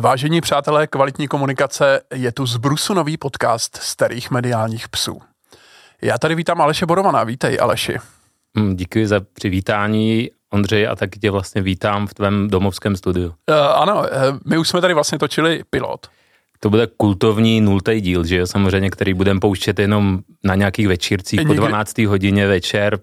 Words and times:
Vážení 0.00 0.40
přátelé 0.40 0.86
kvalitní 0.86 1.28
komunikace, 1.28 2.00
je 2.14 2.32
tu 2.32 2.46
z 2.46 2.56
Brusu 2.56 2.94
nový 2.94 3.16
podcast 3.16 3.76
starých 3.76 4.30
mediálních 4.30 4.88
psů. 4.88 5.20
Já 6.02 6.18
tady 6.18 6.34
vítám 6.34 6.60
Aleše 6.60 6.86
Borovaná. 6.86 7.24
Vítej, 7.24 7.58
Aleši. 7.60 7.96
Mm, 8.54 8.76
díky 8.76 9.06
za 9.06 9.20
přivítání, 9.32 10.30
Ondřej, 10.52 10.88
a 10.88 10.96
taky 10.96 11.18
tě 11.18 11.30
vlastně 11.30 11.62
vítám 11.62 12.06
v 12.06 12.14
tvém 12.14 12.48
domovském 12.48 12.96
studiu. 12.96 13.28
Uh, 13.28 13.56
ano, 13.56 13.98
uh, 13.98 14.06
my 14.46 14.58
už 14.58 14.68
jsme 14.68 14.80
tady 14.80 14.94
vlastně 14.94 15.18
točili 15.18 15.62
pilot. 15.70 16.06
To 16.60 16.70
bude 16.70 16.86
kultovní 16.96 17.60
nultý 17.60 18.00
díl, 18.00 18.24
že 18.24 18.36
jo, 18.36 18.46
samozřejmě, 18.46 18.90
který 18.90 19.14
budeme 19.14 19.40
pouštět 19.40 19.78
jenom 19.78 20.18
na 20.44 20.54
nějakých 20.54 20.88
večírcích 20.88 21.38
Někdy... 21.38 21.54
po 21.54 21.60
12. 21.60 21.98
hodině 21.98 22.46
večer, 22.46 22.98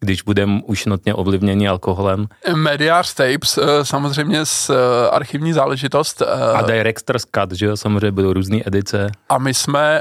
když 0.00 0.22
budeme 0.22 0.60
už 0.64 0.86
notně 0.86 1.14
ovlivněni 1.14 1.68
alkoholem. 1.68 2.26
Mediář 2.54 3.14
tapes, 3.14 3.58
eh, 3.58 3.84
samozřejmě 3.84 4.46
s 4.46 4.70
eh, 4.70 5.10
archivní 5.10 5.52
záležitost. 5.52 6.22
Eh, 6.22 6.52
a 6.52 6.62
Director's 6.62 7.24
Cut, 7.34 7.52
že 7.52 7.66
jo, 7.66 7.76
samozřejmě 7.76 8.12
budou 8.12 8.32
různé 8.32 8.60
edice. 8.66 9.10
A 9.28 9.38
my 9.38 9.54
jsme 9.54 10.00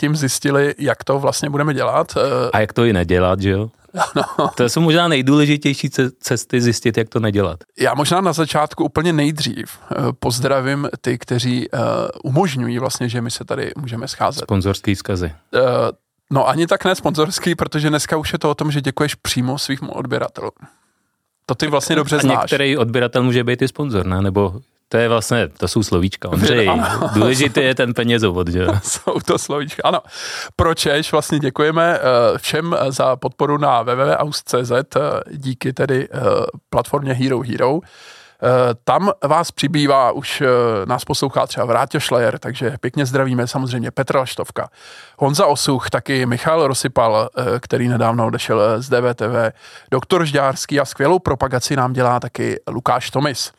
tím 0.00 0.16
zjistili, 0.16 0.74
jak 0.78 1.04
to 1.04 1.18
vlastně 1.18 1.50
budeme 1.50 1.74
dělat. 1.74 2.14
A 2.52 2.60
jak 2.60 2.72
to 2.72 2.84
i 2.84 2.92
nedělat, 2.92 3.40
že 3.40 3.50
jo? 3.50 3.70
No. 4.38 4.50
To 4.54 4.68
jsou 4.68 4.80
možná 4.80 5.08
nejdůležitější 5.08 5.90
cesty 6.20 6.60
zjistit, 6.60 6.98
jak 6.98 7.08
to 7.08 7.20
nedělat. 7.20 7.58
Já 7.78 7.94
možná 7.94 8.20
na 8.20 8.32
začátku 8.32 8.84
úplně 8.84 9.12
nejdřív 9.12 9.78
pozdravím 10.18 10.88
ty, 11.00 11.18
kteří 11.18 11.68
umožňují 12.24 12.78
vlastně, 12.78 13.08
že 13.08 13.20
my 13.20 13.30
se 13.30 13.44
tady 13.44 13.72
můžeme 13.76 14.08
scházet. 14.08 14.42
Sponzorský 14.42 14.94
vzkazy. 14.94 15.32
No 16.32 16.48
ani 16.48 16.66
tak 16.66 16.84
ne 16.84 16.94
sponzorský, 16.94 17.54
protože 17.54 17.88
dneska 17.88 18.16
už 18.16 18.32
je 18.32 18.38
to 18.38 18.50
o 18.50 18.54
tom, 18.54 18.70
že 18.70 18.80
děkuješ 18.80 19.14
přímo 19.14 19.58
svým 19.58 19.90
odběratelům. 19.90 20.50
To 21.46 21.54
ty 21.54 21.66
vlastně 21.66 21.96
dobře 21.96 22.18
znáš. 22.18 22.36
A 22.36 22.40
některý 22.40 22.76
odběratel 22.76 23.22
může 23.22 23.44
být 23.44 23.62
i 23.62 23.68
sponzor, 23.68 24.06
ne? 24.06 24.22
Nebo 24.22 24.60
to 24.88 24.96
je 24.96 25.08
vlastně, 25.08 25.48
to 25.48 25.68
jsou 25.68 25.82
slovíčka, 25.82 26.28
Ondřej. 26.28 26.70
Důležitý 27.14 27.60
je 27.60 27.74
ten 27.74 27.94
penězovod, 27.94 28.48
že 28.48 28.66
jsou 28.82 29.20
to 29.24 29.38
slovíčka, 29.38 29.82
ano. 29.84 30.00
Pročež 30.56 31.12
vlastně 31.12 31.38
děkujeme 31.38 31.98
eh, 31.98 32.38
všem 32.38 32.76
za 32.88 33.16
podporu 33.16 33.58
na 33.58 33.82
www.aus.cz 33.82 34.70
eh, 34.70 35.00
díky 35.30 35.72
tedy 35.72 36.08
eh, 36.12 36.20
platformě 36.70 37.12
Hero 37.12 37.40
Hero. 37.40 37.80
Eh, 38.44 38.74
tam 38.84 39.10
vás 39.24 39.50
přibývá, 39.50 40.12
už 40.12 40.40
eh, 40.40 40.46
nás 40.86 41.04
poslouchá 41.04 41.46
třeba 41.46 41.66
Vrátě 41.66 42.00
Šlejer, 42.00 42.38
takže 42.38 42.76
pěkně 42.80 43.06
zdravíme 43.06 43.46
samozřejmě 43.46 43.90
Petra 43.90 44.20
Laštovka, 44.20 44.68
Honza 45.18 45.46
Osuch, 45.46 45.90
taky 45.90 46.26
Michal 46.26 46.66
Rosypal, 46.66 47.28
eh, 47.36 47.60
který 47.60 47.88
nedávno 47.88 48.26
odešel 48.26 48.82
z 48.82 48.88
DVTV, 48.88 49.52
doktor 49.90 50.24
Žďárský 50.24 50.80
a 50.80 50.84
skvělou 50.84 51.18
propagaci 51.18 51.76
nám 51.76 51.92
dělá 51.92 52.20
taky 52.20 52.60
Lukáš 52.68 53.10
Tomis. 53.10 53.52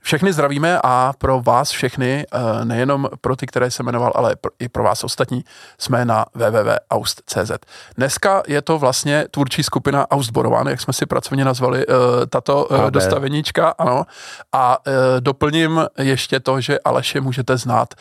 Všechny 0.00 0.32
zdravíme 0.32 0.80
a 0.84 1.12
pro 1.18 1.40
vás 1.40 1.70
všechny, 1.70 2.26
eh, 2.32 2.64
nejenom 2.64 3.08
pro 3.20 3.36
ty, 3.36 3.46
které 3.46 3.70
se 3.70 3.82
jmenoval, 3.82 4.12
ale 4.14 4.36
i 4.58 4.68
pro 4.68 4.82
vás 4.82 5.04
ostatní, 5.04 5.44
jsme 5.78 6.04
na 6.04 6.26
www.aust.cz. 6.34 7.50
Dneska 7.96 8.42
je 8.46 8.62
to 8.62 8.78
vlastně 8.78 9.26
tvůrčí 9.30 9.62
skupina 9.62 10.10
Austborovan, 10.10 10.66
jak 10.66 10.80
jsme 10.80 10.92
si 10.92 11.06
pracovně 11.06 11.44
nazvali 11.44 11.86
eh, 11.88 12.26
tato 12.26 12.72
AB. 12.72 12.88
Eh, 12.88 12.90
dostaveníčka, 12.90 13.74
ano. 13.78 14.04
A 14.52 14.78
doplním 15.20 15.86
ještě 15.98 16.40
to, 16.40 16.60
že 16.60 16.78
Aleše 16.78 17.20
můžete 17.20 17.56
znát 17.56 17.94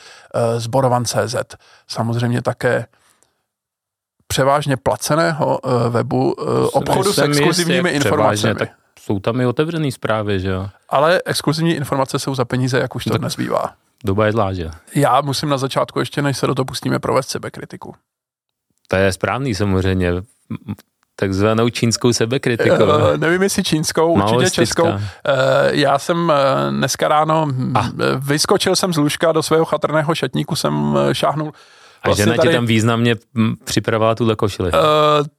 z 0.58 0.68
Borovan.cz. 0.68 1.36
Samozřejmě 1.88 2.42
také 2.42 2.86
převážně 4.28 4.78
placeného 4.78 5.60
webu 5.90 6.32
obchodu 6.72 7.14
s 7.14 7.18
exkluzivními 7.18 7.90
informacemi. 7.90 8.56
Tak 8.56 8.70
jsou 9.08 9.20
tam 9.20 9.42
i 9.42 9.46
otevřené 9.46 9.92
zprávy, 9.92 10.40
že 10.40 10.50
jo? 10.50 10.70
Ale 10.90 11.22
exkluzivní 11.26 11.74
informace 11.74 12.20
jsou 12.20 12.36
za 12.36 12.46
peníze, 12.46 12.80
jak 12.80 12.96
už 12.96 13.04
to 13.04 13.18
dnes 13.18 13.36
bývá. 13.36 13.74
Doba 14.04 14.26
je 14.26 14.32
zlá, 14.32 14.54
že? 14.54 14.70
Já 14.96 15.22
musím 15.22 15.50
na 15.50 15.58
začátku, 15.58 16.00
ještě 16.00 16.22
než 16.22 16.38
se 16.38 16.48
do 16.48 16.56
toho 16.56 16.66
pustíme, 16.66 17.00
provést 17.00 17.30
sebekritiku. 17.30 17.96
To 18.88 18.96
je 18.96 19.12
správný 19.12 19.56
samozřejmě. 19.56 20.14
Takzvanou 21.16 21.70
čínskou 21.70 22.14
sebekritiku. 22.14 22.84
Uh, 22.84 23.18
nevím, 23.18 23.42
jestli 23.42 23.64
čínskou, 23.64 24.14
určitě 24.14 24.52
českou. 24.52 24.88
Uh, 24.88 25.00
já 25.70 26.00
jsem 26.00 26.18
uh, 26.18 26.36
dneska 26.72 27.08
ráno, 27.08 27.48
ah. 27.76 27.90
vyskočil 28.20 28.76
jsem 28.76 28.94
z 28.94 28.98
lůžka 28.98 29.32
do 29.32 29.44
svého 29.44 29.66
chatrného 29.66 30.16
šatníku, 30.16 30.56
jsem 30.56 30.98
šáhnul 31.12 31.52
a 32.04 32.08
vlastně 32.08 32.24
žena 32.24 32.36
tady, 32.36 32.50
ti 32.50 32.56
tam 32.56 32.66
významně 32.66 33.16
připravovala 33.64 34.16
tuhle 34.16 34.36
košili? 34.36 34.72
Uh, 34.72 34.80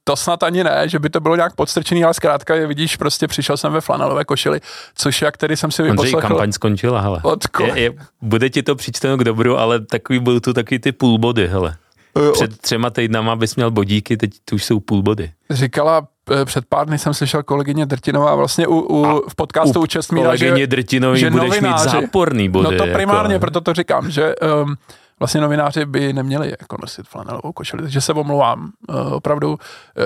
to 0.03 0.15
snad 0.15 0.43
ani 0.43 0.63
ne, 0.63 0.89
že 0.89 0.99
by 0.99 1.09
to 1.09 1.19
bylo 1.19 1.35
nějak 1.35 1.55
podstrčený, 1.55 2.03
ale 2.03 2.13
zkrátka, 2.13 2.55
je, 2.55 2.67
vidíš, 2.67 2.95
prostě 2.95 3.27
přišel 3.27 3.57
jsem 3.57 3.73
ve 3.73 3.81
flanelové 3.81 4.25
košili, 4.25 4.59
což 4.95 5.21
jak 5.21 5.37
tedy 5.37 5.57
jsem 5.57 5.71
si 5.71 5.83
vyposlechl. 5.83 6.17
Ondřej, 6.17 6.29
kampaň 6.29 6.51
skončila, 6.51 7.01
hele. 7.01 7.21
Je, 7.59 7.79
je, 7.79 7.91
bude 8.21 8.49
ti 8.49 8.63
to 8.63 8.75
přičteno 8.75 9.17
k 9.17 9.23
dobru, 9.23 9.57
ale 9.57 9.79
takový 9.79 10.19
byl 10.19 10.39
tu 10.39 10.53
taky 10.53 10.79
ty 10.79 10.91
půlbody, 10.91 11.47
hele. 11.47 11.75
Uh, 12.13 12.31
Před 12.31 12.57
třema 12.57 12.89
týdnama 12.89 13.35
bys 13.35 13.55
měl 13.55 13.71
bodíky, 13.71 14.17
teď 14.17 14.31
tu 14.45 14.55
už 14.55 14.63
jsou 14.63 14.79
půlbody. 14.79 15.31
Říkala 15.49 16.07
eh, 16.31 16.45
před 16.45 16.65
pár 16.69 16.87
dny 16.87 16.97
jsem 16.97 17.13
slyšel 17.13 17.43
kolegyně 17.43 17.85
Drtinová 17.85 18.35
vlastně 18.35 18.67
u, 18.67 18.79
u, 18.79 19.29
v 19.29 19.35
podcastu 19.35 19.79
u, 19.79 19.83
u 19.83 19.85
Čestmíra, 19.85 20.35
že, 20.35 20.45
že 20.47 20.67
budeš 20.67 21.31
novináři, 21.31 21.61
mít 21.61 21.77
záporný 21.79 22.49
body. 22.49 22.77
No 22.77 22.85
to 22.85 22.93
primárně, 22.93 23.33
jako. 23.33 23.41
proto 23.41 23.61
to 23.61 23.73
říkám, 23.73 24.11
že 24.11 24.35
um, 24.35 24.75
vlastně 25.19 25.41
novináři 25.41 25.85
by 25.85 26.13
neměli 26.13 26.53
jako 26.61 26.77
nosit 26.81 27.07
flanelovou 27.07 27.51
košili, 27.51 27.81
takže 27.81 28.01
se 28.01 28.13
omlouvám. 28.13 28.71
Uh, 28.89 29.13
opravdu 29.13 29.49
uh, 29.49 29.57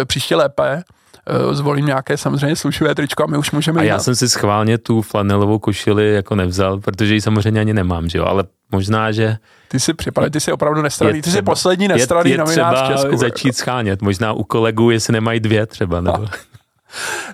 příště 0.06 0.36
lépe 0.36 0.84
uh, 1.46 1.54
zvolím 1.54 1.86
nějaké 1.86 2.18
samozřejmě 2.18 2.56
slušové 2.56 2.96
tričko 2.96 3.24
a 3.24 3.28
my 3.28 3.38
už 3.38 3.52
můžeme 3.52 3.82
A 3.82 3.84
já 3.84 4.00
jsem 4.00 4.16
si 4.16 4.30
schválně 4.30 4.78
tu 4.78 5.02
flanelovou 5.02 5.60
košili 5.60 6.14
jako 6.14 6.36
nevzal, 6.36 6.80
protože 6.80 7.14
ji 7.14 7.22
samozřejmě 7.22 7.62
ani 7.62 7.74
nemám, 7.74 8.10
že 8.10 8.18
jo, 8.18 8.26
ale 8.26 8.44
možná, 8.72 9.12
že... 9.12 9.38
Ty 9.68 9.80
si 9.80 9.94
připadá, 9.94 10.30
ty 10.30 10.40
jsi 10.40 10.52
opravdu 10.52 10.82
nestraný, 10.82 11.22
ty 11.22 11.32
jsi 11.32 11.42
poslední 11.42 11.88
nestraný 11.88 12.30
je, 12.30 12.34
je 12.34 12.38
novinář 12.38 12.84
v 12.84 12.88
Česku. 12.88 13.18
začít 13.18 13.58
schánět, 13.58 14.02
možná 14.02 14.34
u 14.34 14.44
kolegů, 14.44 14.90
jestli 14.92 15.14
nemají 15.14 15.40
dvě 15.40 15.66
třeba, 15.66 16.02
nebo... 16.02 16.28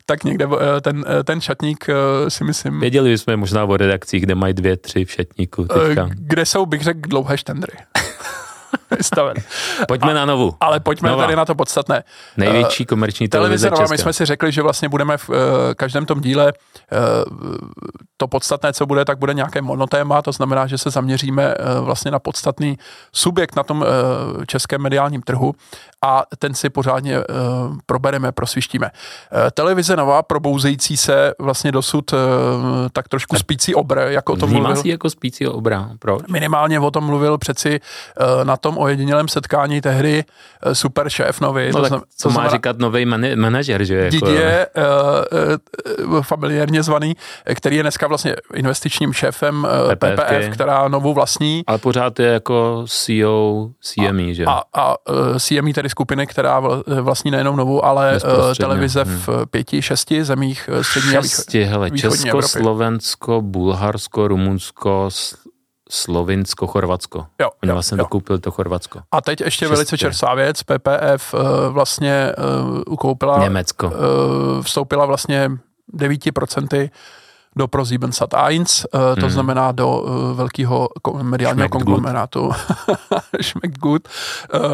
tak 0.06 0.24
někde 0.24 0.46
eh, 0.46 0.82
ten, 0.82 1.06
eh, 1.20 1.24
ten 1.24 1.42
šatník 1.42 1.90
eh, 1.90 2.30
si 2.30 2.44
myslím... 2.44 2.80
Věděli 2.80 3.18
jsme 3.18 3.38
možná 3.38 3.66
o 3.66 3.78
redakcích, 3.78 4.24
kde 4.24 4.36
mají 4.36 4.54
dvě, 4.54 4.78
tři 4.78 5.06
v 5.06 5.12
šatníku 5.12 5.66
teďka. 5.66 6.10
Kde 6.14 6.46
jsou, 6.46 6.66
bych 6.66 6.82
řekl, 6.82 7.00
dlouhé 7.10 7.38
štendry. 7.38 7.74
vystaven. 8.98 9.38
Pojďme 9.88 10.12
a, 10.12 10.14
na 10.14 10.26
novu. 10.26 10.56
Ale 10.60 10.80
pojďme 10.80 11.10
Nová. 11.10 11.24
tady 11.24 11.36
na 11.36 11.46
to 11.46 11.56
podstatné. 11.56 12.04
Největší 12.38 12.86
komerční 12.86 13.28
televize, 13.28 13.70
televize 13.70 13.82
Nova, 13.84 13.92
My 13.92 13.98
jsme 13.98 14.14
si 14.14 14.26
řekli, 14.26 14.52
že 14.52 14.62
vlastně 14.62 14.90
budeme 14.90 15.18
v 15.18 15.30
uh, 15.30 15.36
každém 15.76 16.06
tom 16.06 16.22
díle 16.22 16.54
uh, 16.54 17.58
to 18.18 18.28
podstatné, 18.28 18.74
co 18.74 18.86
bude, 18.86 19.06
tak 19.06 19.18
bude 19.18 19.34
nějaké 19.34 19.62
monotéma, 19.62 20.22
to 20.22 20.32
znamená, 20.32 20.68
že 20.68 20.78
se 20.78 20.90
zaměříme 20.90 21.56
uh, 21.56 21.86
vlastně 21.86 22.12
na 22.12 22.20
podstatný 22.20 22.78
subjekt 23.14 23.56
na 23.56 23.64
tom 23.64 23.82
uh, 23.82 24.46
českém 24.46 24.82
mediálním 24.82 25.22
trhu 25.22 25.56
a 26.02 26.24
ten 26.40 26.54
si 26.54 26.70
pořádně 26.70 27.20
uh, 27.20 27.26
probereme, 27.86 28.32
prosvištíme. 28.32 28.92
Uh, 28.92 29.40
televize 29.54 29.96
Nova, 29.96 30.24
probouzející 30.24 30.98
se 30.98 31.34
vlastně 31.40 31.72
dosud 31.72 32.14
uh, 32.14 32.20
tak 32.94 33.08
trošku 33.08 33.36
spící 33.36 33.76
obr, 33.76 33.98
jako 33.98 34.34
o 34.34 34.36
tom 34.36 34.50
mluvil. 34.50 34.82
jako 34.86 35.10
spící 35.10 35.48
obra, 35.48 35.90
proč? 36.00 36.22
Minimálně 36.28 36.80
o 36.80 36.92
tom 36.92 37.04
mluvil 37.04 37.38
přeci 37.38 37.80
uh, 37.80 38.46
na 38.46 38.58
tom 38.58 38.78
ojedinělém 38.80 39.28
setkání 39.28 39.82
tehdy 39.82 40.24
uh, 40.66 40.74
super 40.74 41.10
šéf 41.10 41.42
nový. 41.42 41.72
No 41.74 41.82
to, 41.82 41.86
znam, 41.88 42.02
co 42.18 42.30
má 42.30 42.34
znamená, 42.34 42.52
říkat 42.52 42.78
nový 42.80 43.06
man- 43.06 43.36
manažer, 43.36 43.84
že? 43.84 43.96
Jako... 43.96 44.10
Didier, 44.10 44.68
uh, 46.08 46.14
uh, 46.16 46.22
familiárně 46.22 46.84
zvaný, 46.84 47.16
který 47.56 47.76
je 47.76 47.84
dneska 47.84 48.08
vlastně 48.08 48.36
investičním 48.54 49.14
šéfem 49.14 49.64
uh, 49.64 49.94
PPF, 49.96 50.16
PPF, 50.16 50.50
která 50.54 50.88
novou 50.88 51.14
vlastní. 51.14 51.64
Ale 51.68 51.78
pořád 51.78 52.20
je 52.20 52.28
jako 52.28 52.86
CEO 52.88 53.70
CME, 53.82 54.24
a, 54.24 54.34
že? 54.34 54.46
A, 54.46 54.62
a 54.74 54.96
uh, 55.10 55.38
CME 55.38 55.74
tedy 55.74 55.90
skupiny, 55.90 56.28
která 56.28 56.62
vlastní 57.02 57.32
nejenom 57.32 57.56
novou, 57.56 57.86
ale 57.86 58.20
uh, 58.24 58.54
televize 58.60 59.04
hmm. 59.04 59.18
v 59.18 59.46
pěti, 59.52 59.82
šesti 59.82 60.24
zemích 60.24 60.70
střední 60.82 61.12
Šesti, 61.12 61.64
hele, 61.64 61.92
Česko, 61.92 62.28
Evropy. 62.30 62.48
Slovensko, 62.48 63.42
Bulharsko, 63.42 64.28
Rumunsko, 64.28 65.10
Slovinsko, 65.92 66.68
Chorvatsko. 66.68 67.26
Jo, 67.42 67.50
Oni 67.64 67.70
jo, 67.70 67.76
vlastně 67.76 67.96
jo. 67.96 67.98
dokoupili 67.98 68.40
to 68.40 68.52
Chorvatsko. 68.52 69.00
A 69.12 69.22
teď 69.22 69.42
ještě 69.42 69.66
Šestě. 69.66 69.74
velice 69.74 69.98
čerstvá 69.98 70.36
věc, 70.36 70.64
PPF 70.64 71.34
uh, 71.34 71.40
vlastně 71.70 72.32
uh, 72.38 72.94
ukoupila... 72.94 73.40
Německo. 73.40 73.88
Uh, 73.88 73.94
vstoupila 74.62 75.06
vlastně 75.06 75.52
9% 75.94 76.90
do 77.56 77.68
ProSiebensat 77.68 78.30
1, 78.48 78.66
uh, 78.94 79.00
to 79.16 79.22
hmm. 79.22 79.30
znamená 79.30 79.72
do 79.72 80.04
velkého 80.34 80.90
mediálního 81.22 81.68
Schmeckt 81.68 81.86
konglomerátu 81.86 82.52
Schmeckt 83.42 83.78
gut 83.78 84.08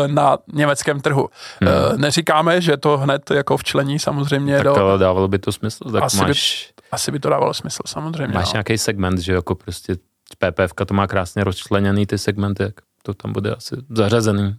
na 0.07 0.37
německém 0.53 1.01
trhu. 1.01 1.29
Hmm. 1.61 2.01
Neříkáme, 2.01 2.61
že 2.61 2.77
to 2.77 2.97
hned 2.97 3.31
jako 3.31 3.57
včlení 3.57 3.99
samozřejmě 3.99 4.55
tak 4.55 4.63
do... 4.63 4.73
to 4.73 4.97
dávalo 4.97 5.27
by 5.27 5.39
to 5.39 5.51
smysl, 5.51 5.91
tak 5.91 6.03
asi 6.03 6.17
máš... 6.17 6.73
By, 6.75 6.87
asi 6.91 7.11
by 7.11 7.19
to 7.19 7.29
dávalo 7.29 7.53
smysl, 7.53 7.81
samozřejmě. 7.85 8.33
Máš 8.33 8.47
no. 8.47 8.51
nějaký 8.53 8.77
segment, 8.77 9.19
že 9.19 9.33
jako 9.33 9.55
prostě 9.55 9.95
PPF 10.39 10.73
to 10.85 10.93
má 10.93 11.07
krásně 11.07 11.43
rozčleněný 11.43 12.05
ty 12.05 12.17
segmenty, 12.17 12.63
jak 12.63 12.75
to 13.03 13.13
tam 13.13 13.33
bude 13.33 13.55
asi 13.55 13.75
zařazený. 13.89 14.55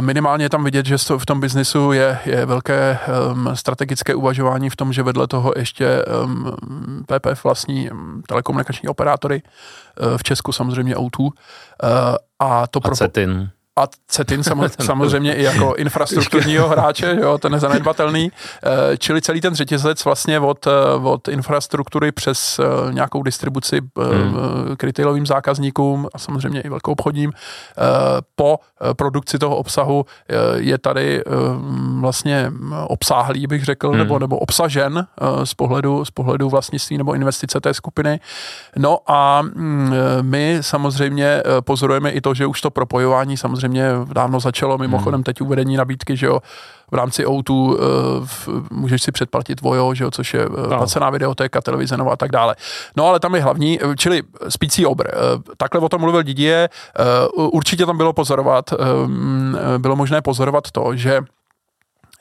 Minimálně 0.00 0.44
je 0.44 0.50
tam 0.50 0.64
vidět, 0.64 0.86
že 0.86 0.96
v 1.18 1.26
tom 1.26 1.40
biznisu 1.40 1.92
je, 1.92 2.18
je 2.24 2.46
velké 2.46 2.98
um, 3.30 3.56
strategické 3.56 4.14
uvažování 4.14 4.70
v 4.70 4.76
tom, 4.76 4.92
že 4.92 5.02
vedle 5.02 5.26
toho 5.26 5.52
ještě 5.56 6.04
um, 6.24 6.56
PPF 7.06 7.44
vlastní 7.44 7.90
telekomunikační 8.28 8.88
operátory, 8.88 9.42
uh, 9.42 10.16
v 10.18 10.22
Česku 10.22 10.52
samozřejmě 10.52 10.94
O2. 10.94 11.20
Uh, 11.20 11.30
a 12.38 12.66
to 12.66 12.78
a 12.78 12.80
pro... 12.80 12.96
Cetin 12.96 13.50
a 13.78 13.88
Cetin 14.08 14.42
samozřejmě 14.80 15.34
i 15.34 15.42
jako 15.42 15.74
infrastrukturního 15.74 16.68
hráče, 16.68 17.18
jo, 17.20 17.38
ten 17.38 17.52
nezanedbatelný, 17.52 18.32
eh, 18.92 18.96
čili 18.96 19.22
celý 19.22 19.40
ten 19.40 19.54
řetězec 19.54 20.04
vlastně 20.04 20.40
od, 20.40 20.66
eh, 20.66 20.70
od 21.02 21.28
infrastruktury 21.28 22.12
přes 22.12 22.58
eh, 22.58 22.92
nějakou 22.92 23.22
distribuci 23.22 23.80
hmm. 23.80 24.76
k 24.76 24.84
retailovým 24.84 25.26
zákazníkům 25.26 26.08
a 26.14 26.18
samozřejmě 26.18 26.60
i 26.60 26.68
velkou 26.68 26.92
obchodním 26.92 27.32
po 28.36 28.58
produkci 28.96 29.38
toho 29.38 29.56
obsahu 29.56 30.04
je 30.54 30.78
tady 30.78 31.22
vlastně 32.00 32.52
obsáhlý, 32.86 33.46
bych 33.46 33.64
řekl, 33.64 33.88
hmm. 33.88 33.98
nebo, 33.98 34.18
nebo 34.18 34.38
obsažen 34.38 35.06
z 35.44 35.54
pohledu, 35.54 36.04
z 36.04 36.10
pohledu 36.10 36.48
vlastnictví 36.48 36.98
nebo 36.98 37.14
investice 37.14 37.60
té 37.60 37.74
skupiny. 37.74 38.20
No 38.76 38.98
a 39.06 39.42
mm, 39.42 39.94
my 40.22 40.58
samozřejmě 40.60 41.42
pozorujeme 41.60 42.10
i 42.10 42.20
to, 42.20 42.34
že 42.34 42.46
už 42.46 42.60
to 42.60 42.70
propojování 42.70 43.36
samozřejmě 43.36 43.67
samozřejmě 43.68 44.12
dávno 44.14 44.40
začalo, 44.40 44.78
mimochodem 44.78 45.18
hmm. 45.18 45.24
teď 45.24 45.40
uvedení 45.40 45.76
nabídky, 45.76 46.16
že 46.16 46.26
jo, 46.26 46.40
v 46.90 46.94
rámci 46.94 47.26
O2 47.26 47.52
uh, 47.52 47.76
můžeš 48.70 49.02
si 49.02 49.12
předplatit 49.12 49.60
Vojo, 49.60 49.94
že 49.94 50.04
jo, 50.04 50.10
což 50.10 50.34
je 50.34 50.46
uh, 50.46 50.68
placená 50.68 51.10
videotéka, 51.10 51.60
televize 51.60 51.96
nová 51.96 52.12
a 52.12 52.16
tak 52.16 52.30
dále. 52.30 52.56
No 52.96 53.06
ale 53.06 53.20
tam 53.20 53.34
je 53.34 53.42
hlavní, 53.42 53.78
eh, 53.82 53.96
čili 53.96 54.22
spící 54.48 54.86
obr. 54.86 55.06
Uh, 55.06 55.42
takhle 55.56 55.80
o 55.80 55.88
tom 55.88 56.00
mluvil 56.00 56.22
Didier, 56.22 56.68
uh, 57.36 57.48
určitě 57.52 57.86
tam 57.86 57.96
bylo 57.96 58.12
pozorovat, 58.12 58.70
bylo 59.78 59.96
možné 59.96 60.22
pozorovat 60.22 60.70
to, 60.70 60.96
že 60.96 61.20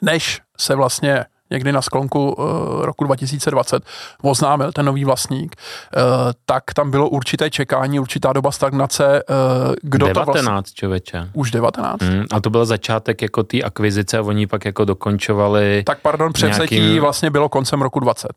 než 0.02 0.42
se 0.58 0.76
vlastně 0.76 1.26
někdy 1.50 1.72
na 1.72 1.82
sklonku 1.82 2.32
uh, 2.32 2.46
roku 2.86 3.04
2020 3.04 3.84
oznámil 4.22 4.72
ten 4.72 4.86
nový 4.86 5.06
vlastník, 5.06 5.56
uh, 5.56 6.02
tak 6.46 6.64
tam 6.74 6.92
bylo 6.92 7.10
určité 7.10 7.50
čekání, 7.50 8.00
určitá 8.00 8.34
doba 8.34 8.52
stagnace. 8.52 9.24
Uh, 9.30 9.76
kdo 9.82 10.08
19, 10.08 10.26
to 10.26 10.44
vlastně... 10.44 10.74
člověče. 10.74 11.30
Už 11.34 11.52
19. 11.52 12.02
Mm, 12.02 12.24
a 12.32 12.42
to 12.42 12.50
byl 12.50 12.66
začátek 12.66 13.22
jako 13.22 13.44
té 13.44 13.62
akvizice 13.62 14.18
a 14.18 14.22
oni 14.22 14.48
pak 14.48 14.66
jako 14.66 14.86
dokončovali... 14.86 15.84
Tak 15.86 16.00
pardon, 16.02 16.34
převzetí 16.34 16.80
nějakým... 16.80 17.02
vlastně 17.02 17.30
bylo 17.30 17.50
koncem 17.50 17.82
roku 17.82 18.00
20. 18.00 18.28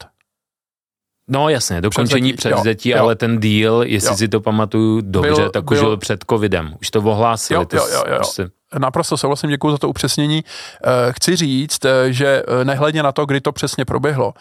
No 1.33 1.49
jasně, 1.49 1.81
dokončení 1.81 2.33
převzetí, 2.33 2.95
ale 2.95 3.17
ten 3.17 3.41
deal, 3.41 3.83
jestli 3.85 4.11
jo. 4.11 4.17
si 4.17 4.29
to 4.29 4.41
pamatuju 4.41 5.01
dobře, 5.01 5.31
byl, 5.35 5.51
tak 5.51 5.71
už 5.71 5.81
byl 5.81 5.97
před 5.97 6.25
covidem. 6.31 6.75
Už 6.81 6.91
to 6.91 7.03
ohlásili. 7.03 7.67
Jo, 7.73 7.79
jo, 7.79 7.87
jo, 7.93 8.05
jo. 8.09 8.17
Prostě... 8.17 8.51
Naprosto 8.79 9.17
souhlasím, 9.17 9.51
děkuji 9.51 9.71
za 9.71 9.79
to 9.79 9.89
upřesnění. 9.89 10.45
Eh, 10.85 11.13
chci 11.13 11.37
říct, 11.37 11.85
eh, 11.85 12.13
že 12.13 12.43
eh, 12.61 12.65
nehledně 12.65 13.03
na 13.03 13.13
to, 13.13 13.27
kdy 13.27 13.41
to 13.41 13.53
přesně 13.53 13.85
proběhlo, 13.85 14.35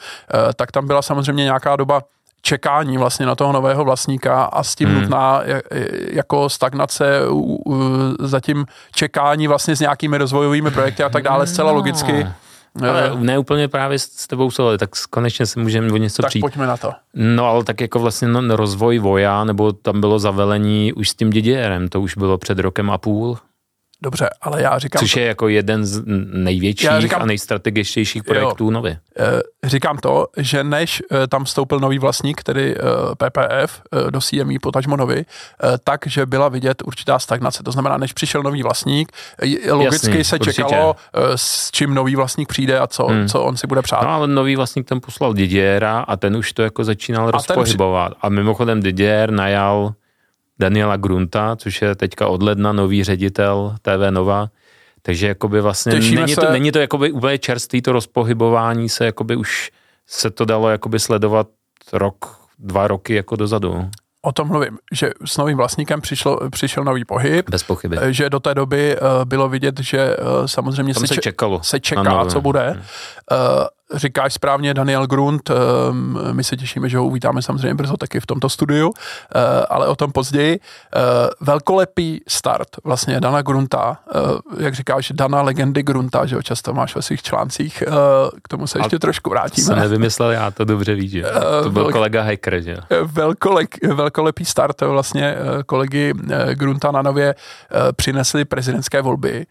tak 0.56 0.72
tam 0.72 0.88
byla 0.88 1.02
samozřejmě 1.02 1.44
nějaká 1.44 1.76
doba 1.76 2.02
čekání 2.42 2.98
vlastně 2.98 3.26
na 3.26 3.36
toho 3.36 3.54
nového 3.54 3.84
vlastníka 3.84 4.44
a 4.44 4.64
s 4.64 4.76
tím 4.76 4.90
hmm. 4.90 5.02
nutná 5.02 5.42
jako 6.12 6.50
stagnace 6.50 7.20
zatím 8.20 8.66
čekání 8.96 9.48
vlastně 9.48 9.76
s 9.76 9.80
nějakými 9.80 10.18
rozvojovými 10.18 10.72
projekty 10.72 11.04
a 11.04 11.10
tak 11.10 11.24
dále, 11.24 11.48
zcela 11.48 11.72
logicky. 11.72 12.28
No 12.76 12.90
ale 12.90 13.12
ne 13.16 13.38
úplně 13.38 13.68
právě 13.68 14.00
s 14.00 14.28
tebou 14.28 14.52
souhlasím, 14.52 14.78
tak 14.78 14.90
konečně 15.10 15.46
si 15.46 15.60
můžeme 15.60 15.92
o 15.92 15.98
něco 15.98 16.22
tak 16.22 16.30
přijít. 16.30 16.42
pojďme 16.42 16.68
na 16.68 16.78
to. 16.78 16.92
No 17.14 17.46
ale 17.46 17.64
tak 17.64 17.82
jako 17.82 18.00
vlastně 18.00 18.28
no, 18.28 18.56
rozvoj 18.56 19.00
voja, 19.00 19.44
nebo 19.44 19.72
tam 19.72 20.02
bylo 20.02 20.20
zavelení 20.20 20.94
už 20.94 21.10
s 21.10 21.16
tím 21.16 21.30
DDRem, 21.30 21.88
to 21.88 22.02
už 22.02 22.18
bylo 22.18 22.38
před 22.38 22.60
rokem 22.60 22.92
a 22.92 22.98
půl. 22.98 23.38
Dobře, 24.02 24.30
ale 24.42 24.62
já 24.62 24.80
říkám... 24.80 25.00
Což 25.00 25.16
je 25.16 25.26
jako 25.26 25.48
jeden 25.48 25.86
z 25.86 26.04
největších 26.34 26.90
říkám, 27.00 27.22
a 27.22 27.26
nejstrategičtějších 27.26 28.24
projektů 28.24 28.66
jo, 28.66 28.72
nově. 28.72 29.00
Eh, 29.20 29.42
říkám 29.64 29.98
to, 29.98 30.28
že 30.38 30.64
než 30.64 31.04
eh, 31.12 31.28
tam 31.28 31.44
vstoupil 31.44 31.80
nový 31.80 32.00
vlastník, 32.00 32.44
tedy 32.44 32.76
eh, 32.76 32.82
PPF, 33.16 33.82
do 34.10 34.22
CME 34.22 34.60
potažmo 34.62 34.98
nový, 34.98 35.26
takže 35.84 36.26
byla 36.26 36.50
vidět 36.50 36.84
určitá 36.86 37.20
stagnace. 37.20 37.64
To 37.64 37.72
znamená, 37.72 37.98
než 37.98 38.14
přišel 38.14 38.44
nový 38.44 38.64
vlastník, 38.64 39.12
logicky 39.72 40.08
Jasný, 40.08 40.24
se 40.24 40.36
určitě. 40.36 40.54
čekalo, 40.54 40.96
s 41.36 41.72
čím 41.72 41.94
nový 41.94 42.16
vlastník 42.16 42.50
přijde 42.50 42.80
a 42.80 42.88
co, 42.88 43.06
hmm. 43.06 43.28
co 43.28 43.44
on 43.44 43.58
si 43.58 43.68
bude 43.68 43.82
přát. 43.82 44.02
No 44.02 44.10
ale 44.10 44.28
nový 44.28 44.56
vlastník 44.56 44.88
tam 44.88 45.00
poslal 45.00 45.34
Didiera 45.34 46.00
a 46.00 46.16
ten 46.16 46.36
už 46.36 46.54
to 46.54 46.62
jako 46.62 46.84
začínal 46.84 47.28
a 47.28 47.32
rozpohybovat. 47.32 48.12
Při... 48.12 48.20
A 48.22 48.30
mimochodem 48.30 48.82
Didier 48.82 49.32
najal 49.32 49.94
Daniela 50.60 50.98
Grunta, 50.98 51.56
což 51.56 51.82
je 51.82 51.96
teďka 51.96 52.28
od 52.28 52.44
ledna 52.44 52.72
nový 52.72 53.04
ředitel 53.04 53.76
TV 53.82 54.12
Nova. 54.12 54.50
Takže 55.02 55.28
jakoby 55.28 55.62
vlastně 55.62 55.94
není 55.94 56.36
to, 56.36 56.52
není 56.52 56.72
to 56.72 56.80
jakoby 56.80 57.12
úplně 57.12 57.38
čerstvý 57.38 57.82
to 57.82 57.92
rozpohybování 57.92 58.90
se, 58.90 59.06
jakoby 59.06 59.36
už 59.36 59.72
se 60.08 60.30
to 60.30 60.46
dalo 60.46 60.70
jakoby 60.70 61.00
sledovat 61.00 61.48
rok, 61.94 62.40
dva 62.60 62.88
roky 62.88 63.14
jako 63.14 63.36
dozadu. 63.36 63.90
O 64.22 64.32
tom 64.32 64.48
mluvím, 64.48 64.78
že 64.92 65.12
s 65.26 65.38
novým 65.38 65.58
vlastníkem 65.58 66.02
přišlo, 66.02 66.50
přišel 66.50 66.84
nový 66.84 67.06
pohyb. 67.06 67.50
Bez 67.50 67.64
pochyby. 67.64 67.98
Že 68.10 68.30
do 68.30 68.40
té 68.40 68.56
doby 68.56 68.98
uh, 68.98 69.26
bylo 69.26 69.50
vidět, 69.50 69.80
že 69.80 70.18
uh, 70.18 70.46
samozřejmě 70.46 70.94
se, 70.94 71.08
se, 71.08 71.16
čekalo. 71.16 71.64
se 71.64 71.80
čeká, 71.80 72.26
co 72.26 72.42
bude. 72.42 72.70
Hmm. 72.70 72.82
Říkáš 73.94 74.34
správně 74.34 74.74
Daniel 74.74 75.08
Grunt, 75.08 75.50
ehm, 75.50 76.20
my 76.32 76.44
se 76.44 76.58
těšíme, 76.58 76.90
že 76.90 76.98
ho 76.98 77.06
uvítáme 77.06 77.42
samozřejmě 77.42 77.74
brzo 77.74 77.98
taky 77.98 78.20
v 78.20 78.26
tomto 78.26 78.50
studiu, 78.50 78.94
eh, 78.96 79.40
ale 79.70 79.88
o 79.88 79.96
tom 79.96 80.12
později. 80.12 80.60
Eh, 80.60 81.00
velkolepý 81.42 82.22
start 82.28 82.68
vlastně 82.84 83.20
Dana 83.20 83.42
Grunta, 83.42 83.98
eh, 84.16 84.64
jak 84.64 84.76
říkáš, 84.76 85.12
Dana 85.16 85.42
legendy 85.42 85.84
Grunta, 85.84 86.26
že 86.26 86.36
ho 86.36 86.42
často 86.42 86.74
máš 86.74 86.96
ve 86.96 87.02
svých 87.02 87.24
článcích, 87.24 87.84
k 88.44 88.48
tomu 88.48 88.68
se 88.68 88.80
ještě 88.80 88.96
A 88.96 89.00
trošku 89.00 89.30
vrátíme. 89.30 89.66
Jsem 89.66 89.80
nevymyslel 89.80 90.32
já, 90.32 90.52
to 90.52 90.66
dobře 90.66 90.96
víš, 90.96 91.12
že? 91.12 91.24
To 91.64 91.70
byl 91.70 91.84
Velk, 91.84 91.94
kolega 91.94 92.24
Hacker, 92.24 92.62
že? 92.62 92.78
Velkolek, 93.04 93.76
velkolepý 93.94 94.46
start 94.46 94.82
vlastně 94.82 95.36
kolegy 95.66 96.14
Grunta 96.54 96.92
na 96.92 97.02
Nově 97.02 97.36
přinesli 97.96 98.46
prezidentské 98.46 99.02
volby, 99.02 99.46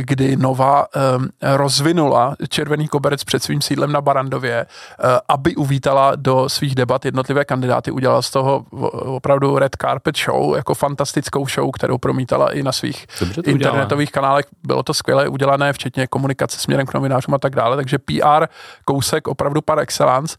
kdy 0.00 0.36
Nova 0.36 0.86
ehm, 0.94 1.28
rozvinula 1.42 2.36
červený 2.48 2.88
koberec 2.88 3.24
před 3.24 3.42
svým 3.42 3.60
sídlem 3.60 3.81
sídlem 3.82 3.92
na 3.92 4.00
Barandově, 4.00 4.66
eh, 4.66 5.20
aby 5.28 5.56
uvítala 5.56 6.12
do 6.16 6.48
svých 6.48 6.74
debat 6.74 7.04
jednotlivé 7.04 7.44
kandidáty, 7.44 7.90
udělala 7.90 8.22
z 8.22 8.30
toho 8.30 8.64
opravdu 8.92 9.58
red 9.58 9.76
carpet 9.80 10.16
show, 10.16 10.56
jako 10.56 10.74
fantastickou 10.74 11.46
show, 11.46 11.70
kterou 11.70 11.98
promítala 11.98 12.52
i 12.52 12.62
na 12.62 12.72
svých 12.72 13.06
internetových 13.44 14.12
kanálech. 14.12 14.46
Bylo 14.66 14.82
to 14.82 14.94
skvěle 14.94 15.28
udělané, 15.28 15.72
včetně 15.72 16.06
komunikace 16.06 16.58
směrem 16.58 16.86
k 16.86 16.94
novinářům 16.94 17.34
a 17.34 17.38
tak 17.38 17.54
dále, 17.54 17.76
takže 17.76 17.98
PR 17.98 18.46
kousek 18.84 19.28
opravdu 19.28 19.60
par 19.62 19.78
excellence. 19.78 20.36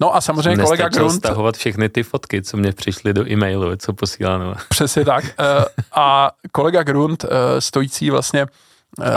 No 0.00 0.16
a 0.16 0.20
samozřejmě 0.20 0.64
kolega 0.64 0.88
Grunt... 0.88 1.12
stahovat 1.12 1.56
všechny 1.56 1.88
ty 1.88 2.02
fotky, 2.02 2.42
co 2.42 2.56
mě 2.56 2.72
přišly 2.72 3.12
do 3.12 3.28
e-mailu, 3.28 3.76
co 3.76 3.92
posíláno. 3.92 4.54
Přesně 4.68 5.04
tak. 5.04 5.24
Eh, 5.24 5.64
a 5.94 6.30
kolega 6.52 6.82
Grunt, 6.82 7.24
eh, 7.24 7.60
stojící 7.60 8.10
vlastně 8.10 8.46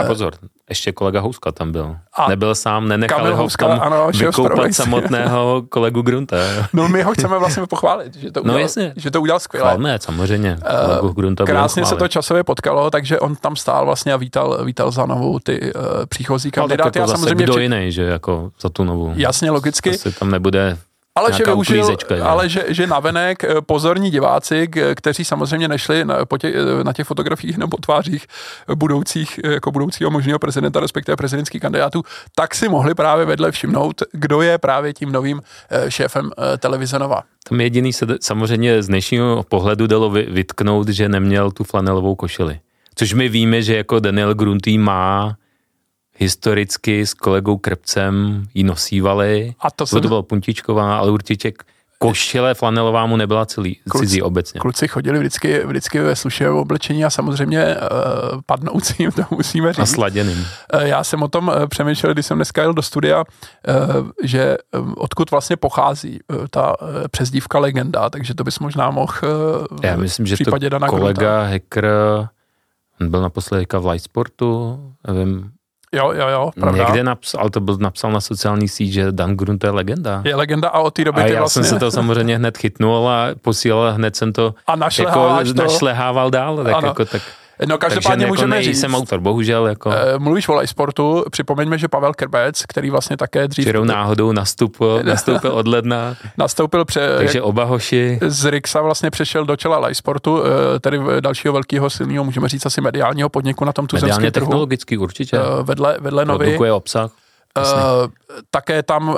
a 0.00 0.04
pozor, 0.04 0.34
ještě 0.70 0.92
kolega 0.92 1.20
Houska 1.20 1.52
tam 1.52 1.72
byl. 1.72 1.96
A 2.16 2.28
Nebyl 2.28 2.54
sám, 2.54 2.88
nenechali 2.88 3.30
ho 3.30 3.36
Houska, 3.36 3.66
v 3.66 3.70
tom 3.70 3.80
ano, 3.82 4.10
vykoupat 4.18 4.72
samotného 4.72 5.62
kolegu 5.68 6.02
Grunta. 6.02 6.36
No 6.72 6.88
my 6.88 7.02
ho 7.02 7.12
chceme 7.12 7.38
vlastně 7.38 7.66
pochválit, 7.66 8.16
že 8.16 8.30
to 8.30 8.40
no, 8.40 8.42
udělal, 8.42 8.58
no, 8.58 8.62
jasně. 8.62 8.92
Že 8.96 9.10
to 9.10 9.20
udělal 9.20 9.40
skvěle. 9.40 9.66
Chválme, 9.66 9.98
samozřejmě. 10.00 10.58
Uh, 11.02 11.14
Grunta 11.14 11.44
krásně 11.44 11.86
se 11.86 11.96
to 11.96 12.08
časově 12.08 12.44
potkalo, 12.44 12.90
takže 12.90 13.20
on 13.20 13.36
tam 13.36 13.56
stál 13.56 13.84
vlastně 13.84 14.12
a 14.12 14.16
vítal, 14.16 14.64
vítal 14.64 14.90
za 14.90 15.06
novou 15.06 15.38
ty 15.38 15.72
uh, 15.74 15.82
příchozí 16.08 16.50
kandidáty. 16.50 16.88
No, 16.88 16.90
tak 16.90 16.96
jako 16.96 17.12
a 17.12 17.16
samozřejmě 17.16 17.44
kdo 17.44 17.58
jiný, 17.58 17.92
že 17.92 18.02
jako 18.02 18.50
za 18.60 18.68
tu 18.68 18.84
novou. 18.84 19.12
Jasně, 19.16 19.50
logicky. 19.50 19.90
Asi 19.90 20.12
tam 20.12 20.30
nebude 20.30 20.78
ale 21.14 21.32
že 21.32 21.44
využil, 21.44 21.96
ale 22.22 22.48
že, 22.48 22.64
že 22.68 22.86
navenek 22.86 23.44
eh, 23.44 23.60
pozorní 23.60 24.10
diváci, 24.10 24.68
kteří 24.94 25.24
samozřejmě 25.24 25.68
nešli 25.68 26.04
na, 26.04 26.24
po 26.24 26.38
tě, 26.38 26.52
eh, 26.54 26.84
na 26.84 26.92
těch 26.92 27.06
fotografiích 27.06 27.58
nebo 27.58 27.76
tvářích 27.76 28.26
budoucích, 28.74 29.40
eh, 29.44 29.52
jako 29.52 29.70
budoucího 29.70 30.10
možného 30.10 30.38
prezidenta, 30.38 30.80
respektive 30.80 31.16
prezidentských 31.16 31.60
kandidátů, 31.60 32.02
tak 32.34 32.54
si 32.54 32.68
mohli 32.68 32.94
právě 32.94 33.24
vedle 33.24 33.52
všimnout, 33.52 34.02
kdo 34.12 34.42
je 34.42 34.58
právě 34.58 34.92
tím 34.92 35.12
novým 35.12 35.42
šéfem 35.88 36.30
televize 36.58 36.98
Nova. 36.98 37.22
Tam 37.48 37.60
jediný 37.60 37.92
se 37.92 38.06
samozřejmě 38.20 38.82
z 38.82 38.86
dnešního 38.86 39.44
pohledu 39.48 39.86
dalo 39.86 40.10
vytknout, 40.10 40.88
že 40.88 41.08
neměl 41.08 41.50
tu 41.50 41.64
flanelovou 41.64 42.14
košili. 42.14 42.60
Což 42.94 43.14
my 43.14 43.28
víme, 43.28 43.62
že 43.62 43.76
jako 43.76 44.00
Daniel 44.00 44.34
Grunty 44.34 44.78
má 44.78 45.36
historicky 46.20 47.06
s 47.06 47.14
kolegou 47.14 47.58
Krpcem 47.58 48.44
ji 48.54 48.64
nosívali. 48.64 49.54
A 49.60 49.70
to, 49.70 49.86
jsem... 49.86 50.02
to 50.02 50.08
byla 50.08 50.22
puntičková, 50.22 50.98
ale 50.98 51.10
určitě 51.10 51.52
košile 51.98 52.54
flanelová 52.54 53.06
mu 53.06 53.16
nebyla 53.16 53.46
celý, 53.46 53.74
kluci, 53.88 54.06
cizí 54.06 54.22
obecně. 54.22 54.60
Kluci 54.60 54.88
chodili 54.88 55.18
vždycky, 55.18 55.66
vždycky 55.66 56.00
ve 56.00 56.16
slušivém 56.16 56.56
oblečení 56.56 57.04
a 57.04 57.10
samozřejmě 57.10 57.76
uh, 57.76 58.40
padnoucím, 58.46 59.12
to 59.16 59.22
musíme 59.30 59.72
říct. 59.72 59.82
A 59.82 59.86
sladěným. 59.86 60.46
Uh, 60.74 60.80
já 60.80 61.04
jsem 61.04 61.22
o 61.22 61.28
tom 61.28 61.48
uh, 61.48 61.66
přemýšlel, 61.66 62.12
když 62.12 62.26
jsem 62.26 62.38
dneska 62.38 62.62
jel 62.62 62.74
do 62.74 62.82
studia, 62.82 63.24
uh, 63.24 64.08
že 64.22 64.56
uh, 64.78 64.92
odkud 64.96 65.30
vlastně 65.30 65.56
pochází 65.56 66.18
uh, 66.28 66.46
ta 66.50 66.82
uh, 66.82 66.88
přezdívka 67.10 67.58
legenda, 67.58 68.10
takže 68.10 68.34
to 68.34 68.44
bys 68.44 68.58
možná 68.58 68.90
mohl 68.90 69.12
uh, 69.22 69.78
Já 69.82 69.96
myslím, 69.96 70.26
že 70.26 70.36
to 70.44 70.58
Dana 70.58 70.88
kolega 70.88 71.12
Gruta. 71.12 71.52
hacker 71.52 71.88
On 73.00 73.10
byl 73.10 73.20
naposledy 73.20 73.66
v 73.78 73.86
Light 73.86 74.04
Sportu, 74.04 74.78
nevím, 75.06 75.50
Jo, 75.94 76.12
jo, 76.12 76.28
jo, 76.28 76.50
pravda. 76.60 76.84
Někde 76.84 77.04
napsal, 77.04 77.40
ale 77.40 77.50
to 77.50 77.60
byl 77.60 77.76
napsal 77.80 78.12
na 78.12 78.20
sociální 78.20 78.68
síť, 78.68 78.92
že 78.92 79.12
Dan 79.12 79.36
Grunt 79.36 79.64
je 79.64 79.70
legenda. 79.70 80.22
Je 80.24 80.36
legenda 80.36 80.68
a 80.68 80.78
od 80.80 80.94
té 80.94 81.04
doby 81.04 81.20
a 81.20 81.24
ty 81.24 81.32
já 81.32 81.38
vlastně... 81.38 81.64
jsem 81.64 81.74
se 81.74 81.80
to 81.80 81.90
samozřejmě 81.90 82.36
hned 82.36 82.58
chytnul 82.58 83.08
a 83.08 83.28
posílal, 83.42 83.92
hned 83.92 84.16
jsem 84.16 84.32
to, 84.32 84.54
a 84.66 84.76
jako, 84.98 85.38
to. 85.54 85.62
našlehával 85.62 86.30
dál. 86.30 86.64
Tak, 86.64 86.84
jako, 86.84 87.04
tak 87.04 87.22
No 87.66 87.78
každopádně 87.78 88.24
Takže 88.24 88.28
můžeme 88.28 88.56
jako 88.56 88.64
říct. 88.64 88.80
jsem 88.80 88.94
autor, 88.94 89.20
bohužel. 89.20 89.66
Jako... 89.66 89.90
E, 89.90 90.18
mluvíš 90.18 90.48
o 90.48 90.66
sportu, 90.66 91.24
připomeňme, 91.30 91.78
že 91.78 91.88
Pavel 91.88 92.14
Krbec, 92.14 92.62
který 92.68 92.90
vlastně 92.90 93.16
také 93.16 93.48
dřív... 93.48 93.64
Čirou 93.64 93.84
náhodou 93.84 94.32
nastoupil, 94.32 95.00
nastoupil 95.04 95.50
od 95.50 95.68
ledna. 95.68 96.16
nastoupil 96.38 96.84
pře... 96.84 97.00
Takže 97.16 97.42
oba 97.42 97.64
hoši. 97.64 98.18
Z 98.26 98.50
Rixa 98.50 98.80
vlastně 98.80 99.10
přešel 99.10 99.44
do 99.44 99.56
čela 99.56 99.88
sportu, 99.92 100.42
e, 100.44 100.80
tedy 100.80 101.00
dalšího 101.20 101.52
velkého 101.52 101.90
silného, 101.90 102.24
můžeme 102.24 102.48
říct 102.48 102.66
asi 102.66 102.80
mediálního 102.80 103.28
podniku 103.28 103.64
na 103.64 103.72
tom 103.72 103.86
tuzemském 103.86 104.32
trhu. 104.32 104.46
technologicky 104.46 104.96
určitě. 104.96 105.36
E, 105.36 105.62
vedle, 105.62 105.96
vedle. 106.00 106.24
Produkuje 106.24 106.72
obsah. 106.72 107.10
Uh, 107.58 107.64
také 108.50 108.82
tam 108.82 109.08
uh, 109.08 109.16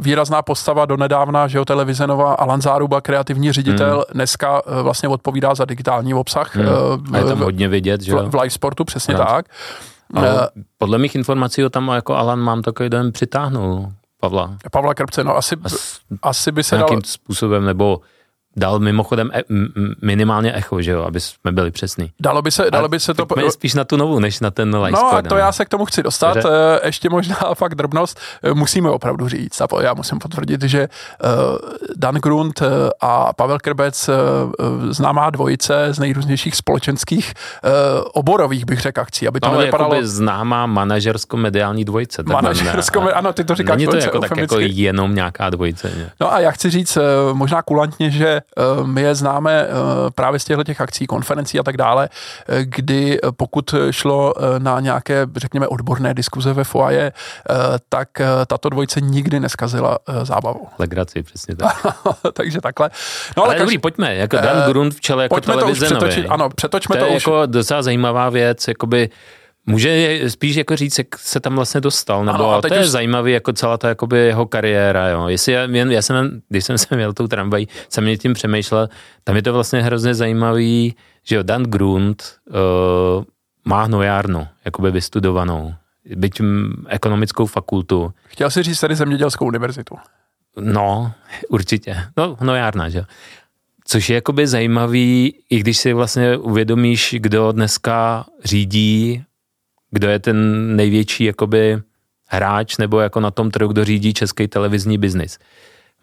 výrazná 0.00 0.42
postava 0.42 0.86
do 0.86 0.96
nedávna, 0.96 1.48
že 1.48 1.58
jo, 1.58 1.64
televize 1.64 2.06
Nova, 2.06 2.34
Alan 2.34 2.62
Záruba, 2.62 3.00
kreativní 3.00 3.52
ředitel, 3.52 3.94
hmm. 3.94 4.04
dneska 4.14 4.66
uh, 4.66 4.80
vlastně 4.80 5.08
odpovídá 5.08 5.54
za 5.54 5.64
digitální 5.64 6.14
obsah. 6.14 6.56
Hmm. 6.56 6.66
Uh, 6.66 7.16
je 7.16 7.24
tam 7.24 7.38
hodně 7.38 7.68
vidět, 7.68 8.00
že 8.00 8.12
jo? 8.12 8.18
V, 8.18 8.30
v 8.30 8.34
live 8.34 8.50
sportu, 8.50 8.84
přesně 8.84 9.14
no. 9.14 9.24
tak. 9.24 9.46
Uh, 10.16 10.22
podle 10.78 10.98
mých 10.98 11.14
informací 11.14 11.62
ho 11.62 11.70
tam 11.70 11.88
jako 11.88 12.14
Alan 12.16 12.40
mám 12.40 12.62
takový 12.62 12.88
den 12.88 13.12
přitáhnul. 13.12 13.92
Pavla. 14.20 14.56
Pavla 14.72 14.94
Krpce, 14.94 15.24
no 15.24 15.36
asi, 15.36 15.56
As, 15.64 15.98
asi 16.22 16.52
by 16.52 16.64
se 16.64 16.76
nějakým 16.76 16.98
dal... 16.98 17.06
způsobem, 17.06 17.64
nebo 17.64 18.00
dal 18.56 18.78
mimochodem 18.78 19.30
e, 19.34 19.42
minimálně 20.02 20.52
echo, 20.54 20.82
že 20.82 20.90
jo, 20.90 21.02
aby 21.02 21.20
jsme 21.20 21.52
byli 21.52 21.70
přesní. 21.70 22.10
Dalo 22.20 22.42
by 22.42 22.50
se, 22.50 22.70
dalo 22.70 22.88
by 22.88 23.00
se 23.00 23.14
to... 23.14 23.26
Pojďme 23.26 23.50
spíš 23.50 23.74
na 23.74 23.84
tu 23.84 23.96
novou, 23.96 24.18
než 24.18 24.40
na 24.40 24.50
ten 24.50 24.76
live 24.76 24.90
No 24.90 25.14
a 25.14 25.22
to 25.22 25.36
já 25.36 25.52
se 25.52 25.64
k 25.64 25.68
tomu 25.68 25.84
chci 25.84 26.02
dostat. 26.02 26.34
Dobře. 26.34 26.50
Eh, 26.82 26.86
ještě 26.86 27.08
možná 27.08 27.36
fakt 27.54 27.74
drobnost. 27.74 28.20
Eh, 28.42 28.54
musíme 28.54 28.90
opravdu 28.90 29.28
říct, 29.28 29.60
a 29.60 29.66
já 29.80 29.94
musím 29.94 30.18
potvrdit, 30.18 30.62
že 30.62 30.80
eh, 30.80 30.88
Dan 31.96 32.14
Grunt 32.14 32.62
a 33.00 33.32
Pavel 33.32 33.58
Krbec 33.58 34.10
známá 34.90 35.30
dvojice 35.30 35.88
z 35.90 35.98
nejrůznějších 35.98 36.56
společenských 36.56 37.34
oborových, 38.12 38.64
bych 38.64 38.80
řekl, 38.80 39.00
akcí, 39.00 39.28
aby 39.28 39.40
to 39.40 39.48
no, 39.48 39.58
nevypadalo... 39.58 39.94
známá 40.02 40.66
manažersko-mediální 40.66 41.84
dvojice. 41.84 42.22
Manažersko, 42.22 43.00
ano, 43.14 43.32
ty 43.32 43.44
to 43.44 43.54
říkáš 43.54 43.76
Není 43.76 43.86
to 43.86 43.96
jako, 43.96 44.18
tak 44.18 44.36
jako 44.36 44.56
jenom 44.60 45.14
nějaká 45.14 45.50
dvojice. 45.50 45.92
Ne? 45.96 46.10
No 46.20 46.32
a 46.32 46.40
já 46.40 46.50
chci 46.50 46.70
říct 46.70 46.98
možná 47.32 47.62
kulantně, 47.62 48.10
že 48.10 48.40
my 48.84 49.02
je 49.02 49.14
známe 49.14 49.66
eh, 49.68 49.70
právě 50.14 50.40
z 50.40 50.44
těchto 50.44 50.64
těch 50.64 50.80
akcí, 50.80 51.06
konferencí 51.06 51.58
a 51.58 51.62
tak 51.62 51.76
dále, 51.76 52.08
eh, 52.48 52.64
kdy 52.64 53.18
pokud 53.36 53.74
šlo 53.90 54.34
na 54.58 54.80
nějaké, 54.80 55.26
řekněme, 55.36 55.68
odborné 55.68 56.14
diskuze 56.14 56.52
ve 56.52 56.64
foaje, 56.64 57.12
tak 57.88 58.08
tato 58.46 58.68
dvojice 58.68 59.00
nikdy 59.00 59.40
neskazila 59.40 59.98
zábavu. 60.22 60.66
Legraci, 60.78 61.22
přesně 61.22 61.56
tak. 61.56 61.86
Takže 62.32 62.60
takhle. 62.60 62.90
No, 63.36 63.42
ale, 63.42 63.54
ale 63.54 63.58
dobrý, 63.58 63.78
pojďme, 63.78 64.14
jako 64.14 64.36
Dan 64.36 64.70
Grund 64.70 64.94
v 64.94 65.00
čele 65.00 65.22
jako 65.22 65.40
televize 65.40 65.88
to 65.88 65.94
už 65.94 65.98
přetočit, 65.98 66.26
ano, 66.28 66.48
přetočme 66.48 66.96
to, 66.96 67.04
to 67.04 67.10
je 67.10 67.16
už. 67.16 67.22
jako 67.22 67.46
docela 67.46 67.82
zajímavá 67.82 68.30
věc, 68.30 68.68
jakoby 68.68 69.10
Může 69.66 70.20
spíš 70.28 70.56
jako 70.56 70.76
říct, 70.76 70.98
jak 70.98 71.18
se 71.18 71.40
tam 71.40 71.56
vlastně 71.56 71.80
dostal, 71.80 72.24
nebo 72.24 72.50
ano, 72.50 72.62
to 72.62 72.74
je 72.74 72.80
už... 72.80 72.88
zajímavý, 72.88 73.32
jako 73.32 73.52
celá 73.52 73.78
ta 73.78 73.88
jakoby 73.88 74.18
jeho 74.18 74.46
kariéra, 74.46 75.08
jo. 75.08 75.28
Jestli 75.28 75.52
já, 75.52 75.62
jen, 75.62 75.92
já 75.92 76.02
jsem, 76.02 76.40
když 76.48 76.64
jsem 76.64 76.78
se 76.78 76.96
měl 76.96 77.12
tou 77.12 77.26
tramvají, 77.26 77.68
jsem 77.88 78.04
mě 78.04 78.16
tím 78.16 78.32
přemýšlel, 78.32 78.88
tam 79.24 79.36
je 79.36 79.42
to 79.42 79.52
vlastně 79.52 79.82
hrozně 79.82 80.14
zajímavý, 80.14 80.94
že 81.22 81.36
jo, 81.36 81.42
Dan 81.42 81.62
Grund 81.62 82.22
uh, 82.46 83.24
má 83.64 83.82
hnojárnu, 83.82 84.46
jakoby 84.64 84.90
vystudovanou, 84.90 85.74
byť 86.16 86.40
ekonomickou 86.88 87.46
fakultu. 87.46 88.12
Chtěl 88.26 88.50
si 88.50 88.62
říct 88.62 88.80
tady 88.80 88.94
zemědělskou 88.94 89.46
univerzitu. 89.46 89.96
No, 90.60 91.12
určitě. 91.48 91.96
No, 92.16 92.36
hnojárna, 92.40 92.88
že 92.88 92.98
jo. 92.98 93.04
Což 93.84 94.10
je 94.10 94.14
jakoby 94.14 94.46
zajímavý, 94.46 95.34
i 95.50 95.58
když 95.58 95.78
si 95.78 95.92
vlastně 95.92 96.36
uvědomíš, 96.36 97.14
kdo 97.18 97.52
dneska 97.52 98.26
řídí 98.44 99.24
kdo 99.94 100.08
je 100.08 100.18
ten 100.18 100.36
největší 100.76 101.24
jakoby 101.24 101.82
hráč 102.26 102.76
nebo 102.76 103.00
jako 103.00 103.20
na 103.20 103.30
tom 103.30 103.50
trhu, 103.50 103.68
kdo 103.68 103.84
řídí 103.84 104.14
český 104.14 104.48
televizní 104.48 104.98
biznis. 104.98 105.38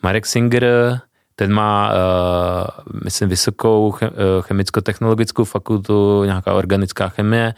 Marek 0.03 0.25
Singer, 0.25 0.99
ten 1.35 1.53
má, 1.53 1.91
uh, 1.91 3.01
myslím, 3.03 3.29
vysokou 3.29 3.95
eh, 4.01 4.07
chemicko-technologickou 4.41 5.43
fakultu, 5.43 6.23
nějaká 6.23 6.53
organická 6.53 7.09
chemie. 7.09 7.53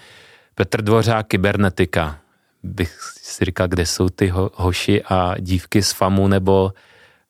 Petr 0.55 0.81
Dvořák, 0.81 1.27
kybernetika. 1.27 2.17
Bych 2.63 2.99
si 3.21 3.45
říkal, 3.45 3.67
kde 3.67 3.85
jsou 3.85 4.09
ty 4.09 4.27
ho, 4.27 4.51
hoši 4.53 5.03
a 5.03 5.35
dívky 5.39 5.83
z 5.83 5.91
FAMu 5.91 6.27
nebo 6.27 6.73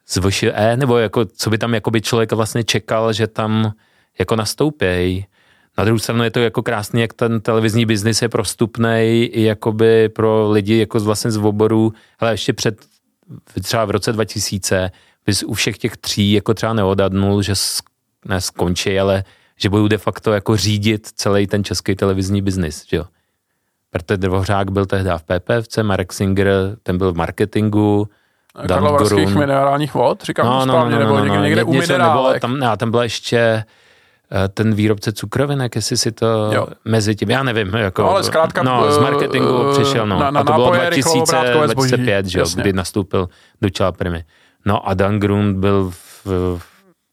z 0.07 0.17
VŠE, 0.17 0.77
nebo 0.77 0.97
jako, 0.97 1.25
co 1.25 1.49
by 1.49 1.57
tam 1.57 1.73
jakoby 1.73 2.01
člověk 2.01 2.31
vlastně 2.31 2.63
čekal, 2.63 3.13
že 3.13 3.27
tam 3.27 3.73
jako 4.19 4.35
nastoupějí. 4.35 5.25
Na 5.77 5.83
druhou 5.83 5.99
stranu 5.99 6.23
je 6.23 6.31
to 6.31 6.39
jako 6.39 6.63
krásný, 6.63 7.01
jak 7.01 7.13
ten 7.13 7.41
televizní 7.41 7.85
biznis 7.85 8.21
je 8.21 8.29
prostupný 8.29 9.29
i 9.33 9.43
jakoby 9.43 10.09
pro 10.09 10.51
lidi 10.51 10.77
jako 10.77 10.99
z 10.99 11.03
vlastně 11.03 11.31
z 11.31 11.37
oboru, 11.37 11.93
ale 12.19 12.31
ještě 12.31 12.53
před 12.53 12.85
třeba 13.63 13.85
v 13.85 13.91
roce 13.91 14.13
2000 14.13 14.91
bys 15.25 15.43
u 15.43 15.53
všech 15.53 15.77
těch 15.77 15.97
tří 15.97 16.31
jako 16.31 16.53
třeba 16.53 16.73
neodadnul, 16.73 17.41
že 17.41 17.53
ne 18.25 18.41
skončí, 18.41 18.99
ale 18.99 19.23
že 19.57 19.69
budou 19.69 19.87
de 19.87 19.97
facto 19.97 20.33
jako 20.33 20.57
řídit 20.57 21.07
celý 21.15 21.47
ten 21.47 21.63
český 21.63 21.95
televizní 21.95 22.41
biznis, 22.41 22.85
že 22.89 22.97
jo. 22.97 23.05
Petr 23.89 24.17
Dvořák 24.17 24.71
byl 24.71 24.85
tehdy 24.85 25.09
v 25.17 25.23
PPFC, 25.23 25.77
Marek 25.81 26.13
Singer, 26.13 26.47
ten 26.83 26.97
byl 26.97 27.13
v 27.13 27.15
marketingu, 27.15 28.09
Dan 28.65 28.83
Gurun. 28.83 29.39
minerálních 29.39 29.93
vod, 29.93 30.23
říkám 30.23 30.45
no, 30.45 30.59
to 30.59 30.65
no, 30.65 30.73
správně, 30.73 30.95
no, 30.95 31.01
no, 31.01 31.07
no, 31.07 31.15
nebo 31.15 31.33
někde, 31.33 31.47
někde 31.47 31.63
u 31.63 31.73
minerálek. 31.73 32.41
Tam, 32.41 32.59
ne, 32.59 32.77
tam 32.77 32.91
byla 32.91 33.03
ještě 33.03 33.63
ten 34.53 34.73
výrobce 34.73 35.11
cukrovinek, 35.11 35.75
jestli 35.75 35.97
si 35.97 36.11
to 36.11 36.51
jo. 36.53 36.67
mezi 36.85 37.15
tím, 37.15 37.29
já 37.29 37.43
nevím. 37.43 37.73
Jako, 37.73 38.01
no, 38.01 38.09
ale 38.09 38.23
zkrátka, 38.23 38.63
no, 38.63 38.91
z 38.91 38.97
marketingu 38.97 39.59
uh, 39.59 39.73
přišel, 39.73 40.07
no. 40.07 40.19
Na, 40.19 40.31
na 40.31 40.39
a 40.39 40.43
to 40.43 40.53
bylo 40.53 40.71
2000, 40.71 41.53
2005, 41.63 42.25
že 42.25 42.41
kdy 42.55 42.73
nastoupil 42.73 43.29
do 43.61 43.69
čela 43.69 43.91
Primy. 43.91 44.23
No 44.65 44.89
a 44.89 44.93
Dan 44.93 45.19
Grund 45.19 45.57
byl 45.57 45.91
v, 45.91 46.25
v, 46.57 46.61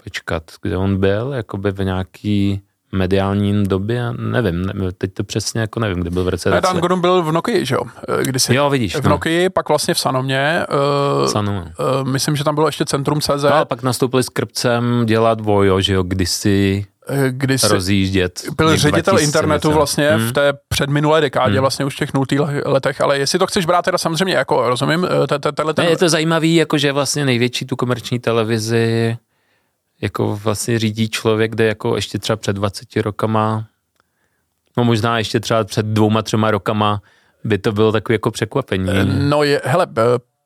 počkat, 0.04 0.42
kde 0.62 0.76
on 0.76 1.00
byl, 1.00 1.32
jakoby 1.32 1.70
v 1.70 1.84
nějaký 1.84 2.62
mediální 2.92 3.64
době, 3.64 4.12
nevím, 4.18 4.62
ne, 4.62 4.92
teď 4.98 5.14
to 5.14 5.24
přesně 5.24 5.60
jako 5.60 5.80
nevím, 5.80 6.00
kde 6.00 6.10
byl 6.10 6.24
v 6.24 6.28
roce. 6.28 6.60
Dan 6.60 6.76
Grund 6.76 7.00
byl 7.00 7.22
v 7.22 7.32
Nokii, 7.32 7.66
že 7.66 7.74
jo? 7.74 7.82
Kdysi, 8.22 8.54
jo, 8.54 8.70
vidíš. 8.70 8.96
V 8.96 9.04
no. 9.04 9.10
Nokii, 9.10 9.48
pak 9.48 9.68
vlastně 9.68 9.94
v 9.94 9.98
Sanomě. 9.98 10.66
Uh, 11.20 11.26
Sanu. 11.26 11.60
Uh, 11.60 12.08
myslím, 12.08 12.36
že 12.36 12.44
tam 12.44 12.54
bylo 12.54 12.68
ještě 12.68 12.84
Centrum 12.84 13.20
CZ. 13.20 13.42
No 13.42 13.54
a 13.54 13.64
pak 13.64 13.82
nastoupili 13.82 14.22
s 14.22 14.28
Krpcem 14.28 15.06
dělat 15.06 15.40
Vojo, 15.40 15.80
že 15.80 15.94
jo, 15.94 16.02
kdysi 16.02 16.86
kdy 17.30 17.58
jsi 17.58 17.68
rozjíždět. 17.68 18.42
Byl 18.56 18.76
ředitel 18.76 19.18
internetu 19.18 19.72
vlastně 19.72 20.10
hmm. 20.10 20.28
v 20.28 20.32
té 20.32 20.52
předminulé 20.68 21.20
dekádě, 21.20 21.52
hmm. 21.52 21.60
vlastně 21.60 21.84
už 21.84 21.94
v 21.94 21.98
těch 21.98 22.14
nultých 22.14 22.40
letech, 22.64 23.00
ale 23.00 23.18
jestli 23.18 23.38
to 23.38 23.46
chceš 23.46 23.66
brát 23.66 23.84
teda 23.84 23.98
samozřejmě 23.98 24.34
jako, 24.34 24.68
rozumím, 24.68 25.08
eh, 25.34 25.38
tenhle 25.52 25.74
ten... 25.74 25.84
Je 25.84 25.96
to 25.96 26.08
zajímavý, 26.08 26.54
jako 26.54 26.78
že 26.78 26.92
vlastně 26.92 27.24
největší 27.24 27.66
tu 27.66 27.76
komerční 27.76 28.18
televizi 28.18 29.16
jako 30.00 30.36
vlastně 30.36 30.78
řídí 30.78 31.08
člověk, 31.08 31.50
kde 31.50 31.64
jako 31.64 31.96
ještě 31.96 32.18
třeba 32.18 32.36
před 32.36 32.52
20 32.52 33.02
rokama, 33.02 33.66
no 34.76 34.84
možná 34.84 35.18
ještě 35.18 35.40
třeba 35.40 35.64
před 35.64 35.86
dvouma, 35.86 36.22
třema 36.22 36.50
rokama 36.50 37.02
by 37.44 37.58
to 37.58 37.72
bylo 37.72 37.92
takové 37.92 38.14
jako 38.14 38.30
překvapení. 38.30 38.88
No 39.28 39.42
je, 39.42 39.60
hele, 39.64 39.86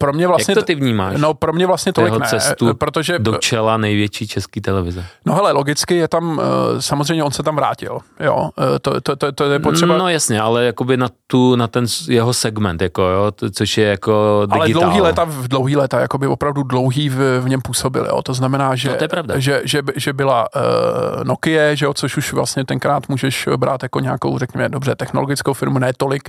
pro 0.05 0.13
mě 0.13 0.27
vlastně... 0.27 0.53
Jak 0.53 0.59
to 0.59 0.65
ty 0.65 0.75
vnímáš? 0.75 1.15
No 1.21 1.35
pro 1.35 1.53
mě 1.53 1.67
vlastně 1.67 1.93
tolik 1.93 2.19
ne, 2.19 2.27
cestu 2.27 2.75
protože... 2.75 3.19
do 3.19 3.35
čela 3.35 3.77
největší 3.77 4.29
české 4.29 4.61
televize. 4.61 5.05
No 5.27 5.35
hele, 5.35 5.53
logicky 5.53 5.97
je 5.97 6.09
tam, 6.09 6.41
eh, 6.41 6.83
samozřejmě 6.83 7.25
on 7.25 7.31
se 7.33 7.43
tam 7.43 7.57
vrátil, 7.57 7.99
jo, 8.21 8.51
eh, 8.59 8.79
to, 8.79 9.01
to, 9.01 9.17
to, 9.17 9.33
to 9.33 9.45
je 9.45 9.59
potřeba... 9.59 9.99
No 9.99 10.09
jasně, 10.09 10.41
ale 10.41 10.65
jakoby 10.65 10.97
na 10.97 11.09
tu, 11.27 11.57
na 11.57 11.67
ten 11.67 11.87
jeho 12.09 12.35
segment, 12.35 12.83
jako 12.83 13.03
jo, 13.03 13.31
to, 13.31 13.51
což 13.51 13.79
je 13.79 13.87
jako 13.87 14.43
digitál. 14.47 14.61
Ale 14.61 14.69
dlouhý 14.69 15.01
léta, 15.01 15.25
v 15.25 15.49
dlouhý 15.49 15.77
léta, 15.77 16.01
jakoby 16.01 16.27
opravdu 16.27 16.63
dlouhý 16.63 17.09
v, 17.09 17.41
v 17.41 17.49
něm 17.49 17.61
působil, 17.61 18.07
jo, 18.07 18.23
to 18.23 18.35
znamená, 18.35 18.75
že, 18.75 18.89
no, 18.89 18.97
to 18.97 19.05
je 19.05 19.09
pravda. 19.09 19.39
že, 19.39 19.61
že, 19.65 19.83
že 19.97 20.13
byla 20.13 20.47
uh, 20.57 21.25
Nokia, 21.25 21.75
že 21.75 21.87
jo, 21.87 21.95
což 21.95 22.17
už 22.17 22.33
vlastně 22.33 22.65
tenkrát 22.65 23.09
můžeš 23.09 23.49
brát 23.57 23.83
jako 23.83 24.01
nějakou, 24.01 24.39
řekněme, 24.39 24.69
dobře, 24.69 24.95
technologickou 24.95 25.53
firmu, 25.53 25.79
ne 25.79 25.93
tolik 25.97 26.29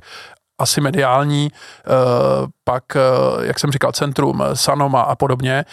asi 0.60 0.82
mediální, 0.82 1.52
eh, 1.52 1.92
pak, 2.64 2.84
eh, 2.96 3.00
jak 3.46 3.60
jsem 3.60 3.72
říkal, 3.72 3.92
Centrum, 3.92 4.42
eh, 4.42 4.56
Sanoma 4.56 5.02
a 5.02 5.16
podobně, 5.16 5.66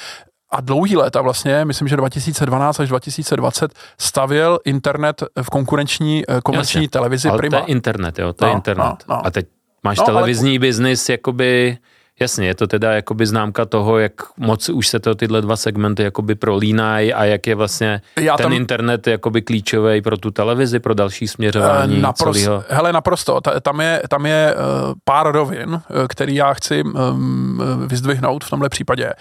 a 0.51 0.61
dlouhý 0.61 0.97
léta 0.97 1.23
vlastně, 1.23 1.65
myslím, 1.65 1.89
že 1.89 1.97
2012 1.97 2.81
až 2.81 2.89
2020 2.89 3.73
stavěl 3.99 4.59
internet 4.65 5.23
v 5.43 5.51
konkurenční 5.51 6.25
komerční 6.45 6.79
Jasně, 6.79 6.89
televizi 6.89 7.29
ale 7.29 7.39
Prima. 7.39 7.59
to 7.59 7.65
je 7.65 7.73
internet, 7.73 8.19
jo, 8.19 8.33
to 8.33 8.45
no, 8.45 8.51
je 8.51 8.55
internet. 8.55 8.85
No, 8.85 8.97
no. 9.09 9.27
A 9.27 9.31
teď 9.31 9.47
máš 9.83 9.99
no, 9.99 10.05
televizní 10.05 10.51
ale... 10.51 10.59
biznis, 10.59 11.09
jakoby 11.09 11.79
Jasně, 12.21 12.47
je 12.47 12.54
to 12.54 12.66
teda 12.66 12.92
jakoby 12.92 13.26
známka 13.26 13.64
toho, 13.64 13.99
jak 13.99 14.12
moc 14.37 14.69
už 14.69 14.88
se 14.88 15.00
to 15.00 15.14
tyhle 15.14 15.40
dva 15.40 15.57
segmenty 15.57 16.02
jakoby 16.02 16.35
prolínají 16.35 17.14
a 17.14 17.25
jak 17.25 17.47
je 17.47 17.54
vlastně 17.54 18.02
Já 18.21 18.37
ten 18.37 18.45
tam... 18.45 18.52
internet 18.52 19.07
jakoby 19.07 19.42
klíčový 19.42 20.02
pro 20.02 20.16
tu 20.16 20.31
televizi, 20.31 20.78
pro 20.78 20.95
další 20.95 21.28
směřování 21.28 21.97
uh, 21.97 22.02
naprosto, 22.02 22.42
celého. 22.42 22.64
Hele, 22.69 22.92
naprosto. 22.92 23.40
Tam 23.62 23.81
je, 23.81 24.02
tam 24.09 24.26
je 24.26 24.54
uh, 24.54 24.92
pár 25.04 25.33
rovin, 25.33 25.81
který 26.09 26.35
já 26.35 26.54
chci 26.54 26.83
um, 26.85 27.62
vyzdvihnout 27.87 28.45
v 28.45 28.50
tomhle 28.50 28.69
případě. 28.69 29.12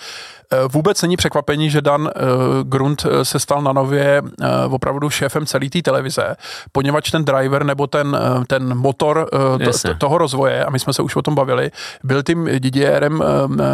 Eh, 0.54 0.58
vůbec 0.72 1.02
není 1.02 1.18
překvapení, 1.18 1.70
že 1.70 1.82
Dan 1.82 2.10
eh, 2.10 2.22
Grunt 2.64 3.06
eh, 3.06 3.26
se 3.26 3.40
stal 3.40 3.62
na 3.62 3.74
nově 3.74 4.22
opravdu 4.70 5.10
šéfem 5.10 5.46
celé 5.46 5.70
té 5.70 5.82
televize, 5.82 6.36
poněvadž 6.72 7.12
ten 7.12 7.26
driver 7.26 7.64
nebo 7.64 7.88
ten, 7.88 8.18
ten 8.48 8.78
motor 8.78 9.30
to, 9.66 9.94
toho 9.98 10.18
rozvoje, 10.18 10.66
a 10.66 10.70
my 10.70 10.80
jsme 10.80 10.94
se 10.94 11.02
už 11.02 11.16
o 11.16 11.22
tom 11.22 11.36
bavili, 11.36 11.72
byl 12.04 12.24
tím 12.24 12.50
Didierem 12.60 13.24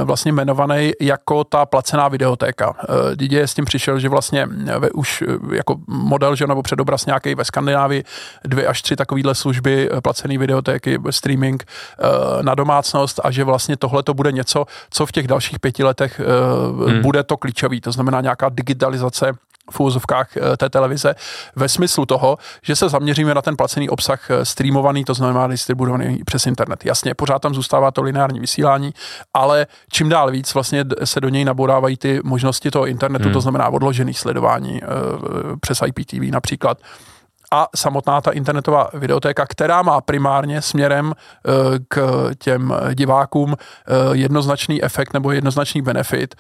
vlastně 0.04 0.30
jmenovaný 0.30 0.92
jako 1.02 1.44
ta 1.44 1.66
placená 1.66 2.08
videotéka. 2.08 2.74
Didier 3.16 3.48
s 3.48 3.54
tím 3.54 3.66
přišel, 3.66 4.00
že 4.00 4.10
vlastně 4.10 4.48
už 4.94 5.24
jako 5.52 5.76
model, 5.88 6.36
že 6.36 6.48
nebo 6.48 6.62
předobraz 6.62 7.06
nějaký 7.06 7.36
ve 7.36 7.46
Skandinávii, 7.46 8.04
dvě 8.44 8.68
až 8.68 8.82
tři 8.82 8.96
takovýhle 8.96 9.36
služby, 9.36 9.90
placené 10.04 10.38
videotéky, 10.38 11.00
streaming 11.10 11.64
na 12.42 12.56
domácnost 12.56 13.20
a 13.24 13.32
že 13.32 13.44
vlastně 13.44 13.78
tohle 13.78 14.04
to 14.04 14.14
bude 14.14 14.32
něco, 14.32 14.66
co 14.90 15.06
v 15.06 15.12
těch 15.12 15.28
dalších 15.28 15.60
pěti 15.60 15.84
letech 15.84 16.22
hmm. 16.68 17.02
bude 17.02 17.24
to 17.24 17.38
klíčový, 17.38 17.82
to 17.82 17.92
znamená 17.92 18.22
nějaká 18.22 18.50
digitalizace 18.50 19.34
v 19.72 19.80
úvozovkách 19.80 20.38
eh, 20.38 20.58
té 20.58 20.70
televize 20.70 21.16
ve 21.56 21.70
smyslu 21.70 22.06
toho, 22.06 22.38
že 22.64 22.76
se 22.76 22.90
zaměříme 22.90 23.34
na 23.34 23.42
ten 23.42 23.58
placený 23.58 23.90
obsah 23.90 24.32
eh, 24.32 24.46
streamovaný, 24.46 25.04
to 25.04 25.14
znamená 25.14 25.48
distribuovaný 25.48 26.20
přes 26.26 26.48
internet. 26.48 26.86
Jasně, 26.86 27.14
pořád 27.14 27.40
tam 27.40 27.54
zůstává 27.54 27.92
to 27.92 28.02
lineární 28.02 28.40
vysílání, 28.40 28.94
ale 29.34 29.68
čím 29.92 30.10
dál 30.10 30.32
víc 30.32 30.54
vlastně 30.54 30.86
se 31.04 31.22
do 31.22 31.30
něj 31.30 31.46
nabodávají 31.46 31.98
ty 31.98 32.20
možnosti 32.24 32.72
toho 32.72 32.88
internetu, 32.88 33.26
hmm. 33.26 33.34
to 33.34 33.42
znamená 33.42 33.70
odložený 33.70 34.14
sledování 34.14 34.82
eh, 34.84 34.88
přes 35.60 35.82
IPTV 35.86 36.32
například 36.32 36.78
a 37.52 37.68
samotná 37.76 38.22
ta 38.22 38.32
internetová 38.32 38.90
videotéka, 38.94 39.46
která 39.46 39.82
má 39.82 40.02
primárně 40.02 40.62
směrem 40.62 41.14
k 41.88 42.30
těm 42.40 42.74
divákům 42.94 43.56
jednoznačný 44.12 44.84
efekt 44.84 45.14
nebo 45.14 45.32
jednoznačný 45.32 45.82
benefit, 45.82 46.36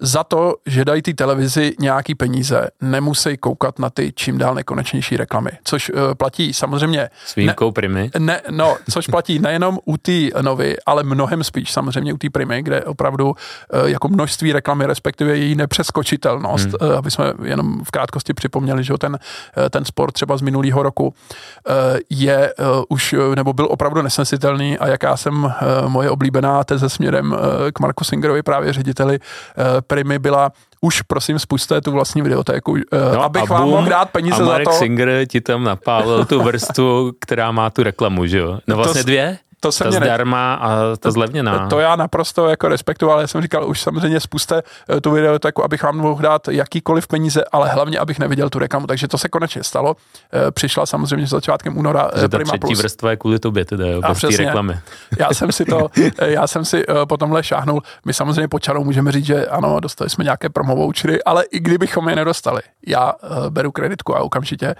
za 0.00 0.24
to, 0.24 0.54
že 0.66 0.84
dají 0.84 1.02
ty 1.02 1.14
televizi 1.14 1.72
nějaký 1.78 2.14
peníze, 2.14 2.68
nemusí 2.80 3.36
koukat 3.36 3.78
na 3.78 3.90
ty 3.90 4.12
čím 4.14 4.38
dál 4.38 4.54
nekonečnější 4.54 5.16
reklamy, 5.16 5.50
což 5.64 5.90
uh, 5.90 5.96
platí 6.14 6.54
samozřejmě... 6.54 7.10
S 7.26 7.34
výjimkou 7.34 7.66
ne, 7.66 7.72
Primy? 7.72 8.10
Ne, 8.18 8.40
no, 8.50 8.76
což 8.90 9.06
platí 9.06 9.38
nejenom 9.38 9.78
u 9.84 9.96
té 9.96 10.12
novy, 10.40 10.76
ale 10.86 11.02
mnohem 11.02 11.44
spíš 11.44 11.72
samozřejmě 11.72 12.12
u 12.12 12.18
té 12.18 12.30
Primy, 12.30 12.62
kde 12.62 12.84
opravdu 12.84 13.28
uh, 13.28 13.34
jako 13.84 14.08
množství 14.08 14.52
reklamy, 14.52 14.86
respektive 14.86 15.36
její 15.36 15.54
nepřeskočitelnost, 15.54 16.64
hmm. 16.64 16.90
uh, 16.90 16.96
aby 16.96 17.10
jsme 17.10 17.32
jenom 17.44 17.84
v 17.84 17.90
krátkosti 17.90 18.34
připomněli, 18.34 18.84
že 18.84 18.94
ten, 18.98 19.18
ten 19.70 19.84
sport 19.84 20.12
třeba 20.12 20.36
z 20.36 20.42
minulého 20.42 20.82
roku 20.82 21.14
je 22.10 22.54
už, 22.88 23.14
nebo 23.34 23.52
byl 23.52 23.66
opravdu 23.70 24.02
nesnesitelný 24.02 24.78
a 24.78 24.88
jaká 24.88 25.16
jsem 25.16 25.52
moje 25.88 26.10
oblíbená 26.10 26.64
teze 26.64 26.88
směrem 26.88 27.36
k 27.74 27.80
Marku 27.80 28.04
Singerovi, 28.04 28.42
právě 28.42 28.72
řediteli 28.72 29.18
Primy 29.90 30.18
byla 30.18 30.52
už 30.80 31.02
prosím 31.02 31.38
spuste 31.38 31.80
tu 31.80 31.92
vlastní 31.92 32.22
videotéku, 32.22 32.76
eh, 32.76 33.14
no, 33.14 33.22
abych 33.22 33.50
vám 33.50 33.68
mohl 33.68 33.88
dát 33.88 34.10
peníze 34.10 34.42
a 34.42 34.46
Marek 34.46 34.68
za 34.68 34.72
to. 34.72 34.78
Singer 34.78 35.26
ti 35.28 35.40
tam 35.40 35.64
napálil 35.64 36.24
tu 36.24 36.42
vrstvu, 36.42 37.12
která 37.20 37.52
má 37.52 37.70
tu 37.70 37.82
reklamu, 37.82 38.26
že 38.26 38.38
jo? 38.38 38.58
No 38.66 38.76
vlastně 38.76 39.02
to, 39.02 39.06
dvě? 39.06 39.38
To 39.60 39.72
se 39.72 39.84
ta 39.84 39.90
mě 39.90 39.98
zdarma 39.98 40.54
a 40.54 40.96
ta 40.96 41.10
zlevněná. 41.10 41.68
To 41.68 41.80
já 41.80 41.96
naprosto 41.96 42.48
jako 42.48 42.68
respektuju, 42.68 43.12
ale 43.12 43.22
já 43.22 43.26
jsem 43.26 43.42
říkal, 43.42 43.68
už 43.68 43.80
samozřejmě 43.80 44.20
spuste 44.20 44.62
eh, 44.88 45.00
tu 45.00 45.10
videoteku, 45.10 45.64
abych 45.64 45.82
vám 45.82 45.96
mohl 45.96 46.22
dát 46.22 46.48
jakýkoliv 46.48 47.06
peníze, 47.06 47.44
ale 47.52 47.68
hlavně, 47.68 47.98
abych 47.98 48.18
neviděl 48.18 48.50
tu 48.50 48.58
reklamu. 48.58 48.86
Takže 48.86 49.08
to 49.08 49.18
se 49.18 49.28
konečně 49.28 49.64
stalo. 49.64 49.96
Eh, 50.32 50.50
přišla 50.50 50.86
samozřejmě 50.86 51.26
s 51.26 51.30
začátkem 51.30 51.78
února 51.78 52.10
Že 52.20 52.28
ta 52.28 52.38
Prima 52.38 52.50
třetí 52.50 52.60
Plus. 52.60 52.78
vrstva 52.78 53.10
je 53.10 53.16
kvůli 53.16 53.38
tobě 53.38 53.64
teda, 53.64 53.86
jo, 53.86 54.00
a 54.04 54.14
přesně, 54.14 54.44
reklamy. 54.44 54.78
Já 55.18 55.28
jsem 55.34 55.52
si 55.52 55.64
to, 55.64 55.88
já 56.24 56.46
jsem 56.46 56.64
si 56.64 56.84
po 57.08 57.16
tomhle 57.16 57.42
šáhnul. 57.42 57.82
My 58.04 58.14
samozřejmě 58.14 58.48
po 58.48 58.58
čarou 58.58 58.84
můžeme 58.84 59.12
říct, 59.12 59.26
že 59.26 59.46
ano, 59.46 59.80
dostali 59.80 60.10
jsme 60.10 60.24
nějaké 60.24 60.48
promovouchery, 60.48 61.22
ale 61.22 61.44
i 61.44 61.60
kdybychom 61.60 62.08
je 62.08 62.16
nedostali, 62.16 62.60
já 62.86 63.12
beru 63.48 63.72
kreditku 63.72 64.16
a 64.16 64.20
okamžitě 64.20 64.74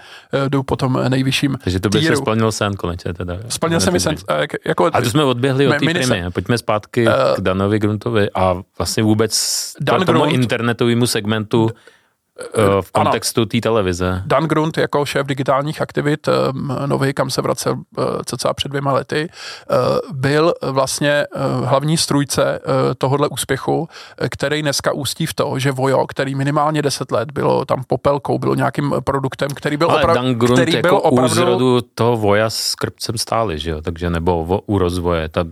jdu 0.47 0.63
po 0.63 0.75
tom 0.75 0.99
nejvyšším 1.09 1.57
Takže 1.63 1.79
to 1.79 1.89
by 1.89 2.01
se 2.01 2.15
splnil 2.15 2.51
sen 2.51 2.73
konečně 2.73 3.13
teda. 3.13 3.37
Splnil 3.49 3.79
se 3.79 3.91
mi 3.91 3.99
sen, 3.99 4.15
jako, 4.71 4.89
a 4.93 5.01
to 5.01 5.09
jsme 5.09 5.23
odběhli 5.23 5.67
od 5.67 5.71
té 5.71 5.85
primy. 5.85 6.23
Pojďme 6.33 6.57
zpátky 6.57 7.07
uh, 7.07 7.13
k 7.35 7.41
Danovi 7.41 7.79
Gruntovi 7.79 8.29
a 8.33 8.61
vlastně 8.77 9.03
vůbec 9.03 9.33
Dan 9.79 10.05
tomu 10.05 10.19
Grunt, 10.19 10.33
internetovému 10.33 11.07
segmentu 11.07 11.69
v 12.81 12.91
kontextu 12.91 13.45
té 13.45 13.61
televize. 13.61 14.23
Dan 14.25 14.43
Grunt 14.43 14.77
jako 14.77 15.05
šéf 15.05 15.27
digitálních 15.27 15.81
aktivit 15.81 16.29
nový, 16.85 17.13
kam 17.13 17.29
se 17.29 17.41
vracel 17.41 17.75
eh, 17.99 18.03
cca 18.25 18.53
před 18.53 18.69
dvěma 18.69 18.93
lety, 18.93 19.29
byl 20.11 20.53
vlastně 20.61 21.25
hlavní 21.63 21.97
strůjce 21.97 22.59
tohohle 22.97 23.27
úspěchu, 23.27 23.89
který 24.29 24.61
dneska 24.61 24.91
ústí 24.91 25.25
v 25.25 25.33
to, 25.33 25.59
že 25.59 25.71
Vojo, 25.71 26.07
který 26.07 26.35
minimálně 26.35 26.81
10 26.81 27.11
let 27.11 27.31
bylo 27.31 27.65
tam 27.65 27.83
popelkou, 27.87 28.39
bylo 28.39 28.55
nějakým 28.55 28.93
produktem, 29.03 29.49
který 29.49 29.77
byl 29.77 29.87
opravdu... 29.87 30.13
Dan 30.13 30.33
Grunt 30.33 30.59
který 30.59 30.73
jako 30.73 30.87
byl 30.87 30.97
opravdu, 30.97 31.31
u 31.31 31.35
zrodu 31.35 31.81
toho 31.95 32.17
Voja 32.17 32.49
s 32.49 32.75
krpcem 32.75 33.17
stáli, 33.17 33.59
že 33.59 33.71
jo? 33.71 33.81
Takže 33.81 34.09
nebo 34.09 34.61
u 34.65 34.77
rozvoje. 34.77 35.29
Ta 35.29 35.43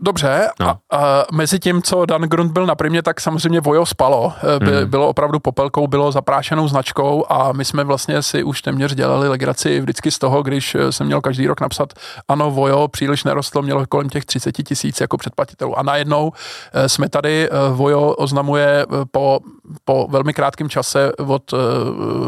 Dobře, 0.00 0.50
no. 0.60 0.68
a, 0.68 0.78
a 0.90 1.24
mezi 1.32 1.58
tím, 1.58 1.82
co 1.82 2.06
Dan 2.06 2.22
Grunt 2.22 2.52
byl 2.52 2.66
na 2.66 2.74
primě, 2.74 3.02
tak 3.02 3.20
samozřejmě 3.20 3.60
Vojo 3.60 3.86
spalo. 3.86 4.32
E, 4.56 4.58
by, 4.58 4.84
mm. 4.84 4.90
Bylo 4.90 5.08
opravdu 5.08 5.38
popelkou, 5.38 5.86
bylo 5.86 6.12
zaprášenou 6.12 6.68
značkou 6.68 7.24
a 7.28 7.52
my 7.52 7.64
jsme 7.64 7.84
vlastně 7.84 8.22
si 8.22 8.42
už 8.42 8.62
téměř 8.62 8.94
dělali 8.94 9.28
legraci 9.28 9.80
vždycky 9.80 10.10
z 10.10 10.18
toho, 10.18 10.42
když 10.42 10.74
e, 10.74 10.92
jsem 10.92 11.06
měl 11.06 11.20
každý 11.20 11.46
rok 11.46 11.60
napsat, 11.60 11.92
ano, 12.28 12.50
Vojo 12.50 12.88
příliš 12.88 13.24
nerostlo, 13.24 13.62
mělo 13.62 13.86
kolem 13.86 14.08
těch 14.08 14.24
30 14.24 14.52
tisíc 14.52 15.00
jako 15.00 15.16
předplatitelů. 15.16 15.78
A 15.78 15.82
najednou 15.82 16.32
e, 16.72 16.88
jsme 16.88 17.08
tady, 17.08 17.48
Vojo 17.72 18.14
oznamuje 18.14 18.86
po, 19.10 19.40
po 19.84 20.06
velmi 20.10 20.34
krátkém 20.34 20.68
čase 20.68 21.12
od 21.16 21.54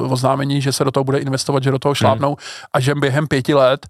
oznámení, 0.08 0.60
že 0.60 0.72
se 0.72 0.84
do 0.84 0.90
toho 0.90 1.04
bude 1.04 1.18
investovat, 1.18 1.62
že 1.62 1.70
do 1.70 1.78
toho 1.78 1.94
šlápnou 1.94 2.30
mm. 2.30 2.36
a 2.72 2.80
že 2.80 2.94
během 2.94 3.26
pěti 3.26 3.54
let 3.54 3.86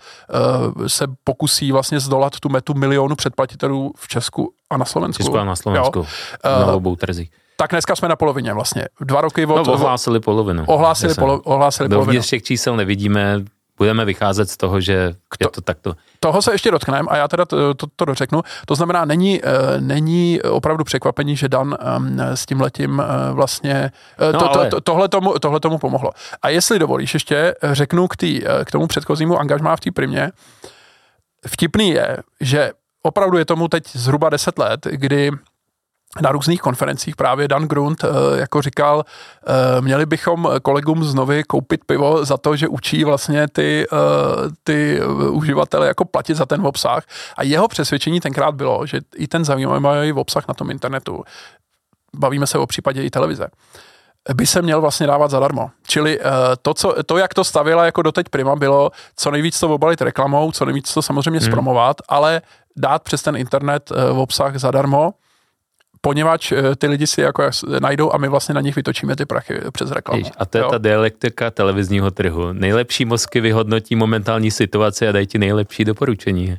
se 0.86 1.06
pokusí 1.24 1.72
vlastně 1.72 2.00
zdolat 2.00 2.40
tu 2.40 2.48
metu 2.48 2.74
milionu 2.74 3.16
předplatitelů 3.16 3.92
v 3.96 4.08
Česku 4.08 4.52
a 4.70 4.76
na 4.76 4.84
Slovensku. 4.84 5.22
Česku 5.22 5.38
a 5.38 5.44
na 5.44 5.56
Slovensku, 5.56 5.98
jo. 5.98 6.06
na 6.44 6.66
eh, 6.68 6.72
obou 6.72 6.96
trzích. 6.96 7.30
Tak 7.56 7.70
dneska 7.70 7.96
jsme 7.96 8.08
na 8.08 8.16
polovině 8.16 8.52
vlastně. 8.52 8.88
Dva 9.00 9.20
roky 9.20 9.46
od... 9.46 9.66
No, 9.66 9.72
ohlásili 9.72 10.20
polovinu. 10.20 10.64
Ohlásili, 10.66 11.14
polo, 11.14 11.40
ohlásili 11.40 11.88
Do 11.88 11.96
polovinu. 11.96 12.22
těch 12.22 12.42
čísel 12.42 12.76
nevidíme, 12.76 13.44
budeme 13.78 14.04
vycházet 14.04 14.50
z 14.50 14.56
toho, 14.56 14.80
že 14.80 15.14
je 15.40 15.48
to 15.48 15.60
takto. 15.60 15.94
Toho 16.24 16.42
se 16.42 16.52
ještě 16.52 16.70
dotkneme 16.70 17.08
a 17.08 17.16
já 17.16 17.28
teda 17.28 17.44
to, 17.44 17.74
to, 17.74 17.86
to 17.96 18.04
dořeknu. 18.04 18.42
To 18.66 18.74
znamená, 18.74 19.04
není, 19.04 19.42
uh, 19.42 19.50
není 19.78 20.42
opravdu 20.42 20.84
překvapení, 20.84 21.36
že 21.36 21.48
Dan 21.48 21.76
um, 21.96 22.18
s 22.20 22.46
tím 22.46 22.60
letím 22.60 22.98
uh, 22.98 23.36
vlastně 23.36 23.92
uh, 24.20 24.32
no, 24.32 24.38
to, 24.38 24.58
ale... 24.58 24.68
to, 24.68 24.80
tohle, 24.80 25.08
tomu, 25.08 25.38
tohle 25.38 25.60
tomu 25.60 25.78
pomohlo. 25.78 26.10
A 26.42 26.48
jestli 26.48 26.78
dovolíš 26.78 27.14
ještě, 27.14 27.54
řeknu 27.72 28.08
k, 28.08 28.16
tý, 28.16 28.42
k 28.64 28.70
tomu 28.70 28.86
předchozímu 28.86 29.38
angažmá 29.38 29.76
v 29.76 29.80
té 29.80 29.90
primě. 29.90 30.32
Vtipný 31.46 31.90
je, 31.90 32.16
že 32.40 32.72
opravdu 33.02 33.38
je 33.38 33.44
tomu 33.44 33.68
teď 33.68 33.84
zhruba 33.92 34.30
10 34.30 34.58
let, 34.58 34.86
kdy 34.90 35.30
na 36.22 36.32
různých 36.32 36.60
konferencích 36.60 37.16
právě 37.16 37.48
Dan 37.48 37.62
Grunt 37.62 38.04
eh, 38.04 38.08
jako 38.40 38.62
říkal, 38.62 39.04
eh, 39.46 39.80
měli 39.80 40.06
bychom 40.06 40.48
kolegům 40.62 41.04
z 41.04 41.14
Novy 41.14 41.44
koupit 41.44 41.84
pivo 41.86 42.24
za 42.24 42.36
to, 42.36 42.56
že 42.56 42.68
učí 42.68 43.04
vlastně 43.04 43.48
ty, 43.48 43.86
eh, 43.92 43.96
ty 44.64 45.00
uživatele 45.30 45.86
jako 45.86 46.04
platit 46.04 46.34
za 46.34 46.46
ten 46.46 46.66
obsah. 46.66 47.04
A 47.36 47.42
jeho 47.42 47.68
přesvědčení 47.68 48.20
tenkrát 48.20 48.54
bylo, 48.54 48.86
že 48.86 49.00
i 49.16 49.28
ten 49.28 49.44
zajímavý 49.44 50.12
obsah 50.12 50.48
na 50.48 50.54
tom 50.54 50.70
internetu, 50.70 51.24
bavíme 52.16 52.46
se 52.46 52.58
o 52.58 52.66
případě 52.66 53.02
i 53.02 53.10
televize, 53.10 53.46
by 54.34 54.46
se 54.46 54.62
měl 54.62 54.80
vlastně 54.80 55.06
dávat 55.06 55.30
zadarmo. 55.30 55.70
Čili 55.86 56.20
to, 56.62 56.74
co, 56.74 56.94
to, 57.06 57.18
jak 57.18 57.34
to 57.34 57.44
stavila 57.44 57.84
jako 57.84 58.02
doteď 58.02 58.28
Prima, 58.28 58.56
bylo 58.56 58.90
co 59.16 59.30
nejvíc 59.30 59.60
to 59.60 59.68
obalit 59.68 60.02
reklamou, 60.02 60.52
co 60.52 60.64
nejvíc 60.64 60.94
to 60.94 61.02
samozřejmě 61.02 61.40
hmm. 61.40 61.50
zpromovat, 61.50 61.96
ale 62.08 62.42
dát 62.76 63.02
přes 63.02 63.22
ten 63.22 63.36
internet 63.36 63.90
v 64.12 64.18
obsah 64.18 64.56
zadarmo, 64.56 65.12
poněvadž 66.04 66.52
eh, 66.52 66.76
ty 66.76 66.86
lidi 66.86 67.06
si 67.06 67.20
jako 67.20 67.50
najdou 67.80 68.12
a 68.12 68.18
my 68.18 68.28
vlastně 68.28 68.54
na 68.54 68.60
nich 68.60 68.76
vytočíme 68.76 69.16
ty 69.16 69.26
prachy 69.26 69.60
přes 69.72 69.90
reklamu. 69.90 70.20
Jež, 70.20 70.30
a 70.38 70.46
to 70.46 70.58
je 70.58 70.62
jo? 70.62 70.70
ta 70.70 70.78
dialektika 70.78 71.50
televizního 71.50 72.10
trhu. 72.10 72.52
Nejlepší 72.52 73.04
mozky 73.04 73.40
vyhodnotí 73.40 73.96
momentální 73.96 74.50
situaci 74.50 75.08
a 75.08 75.12
dají 75.12 75.26
ti 75.26 75.38
nejlepší 75.38 75.84
doporučení. 75.84 76.56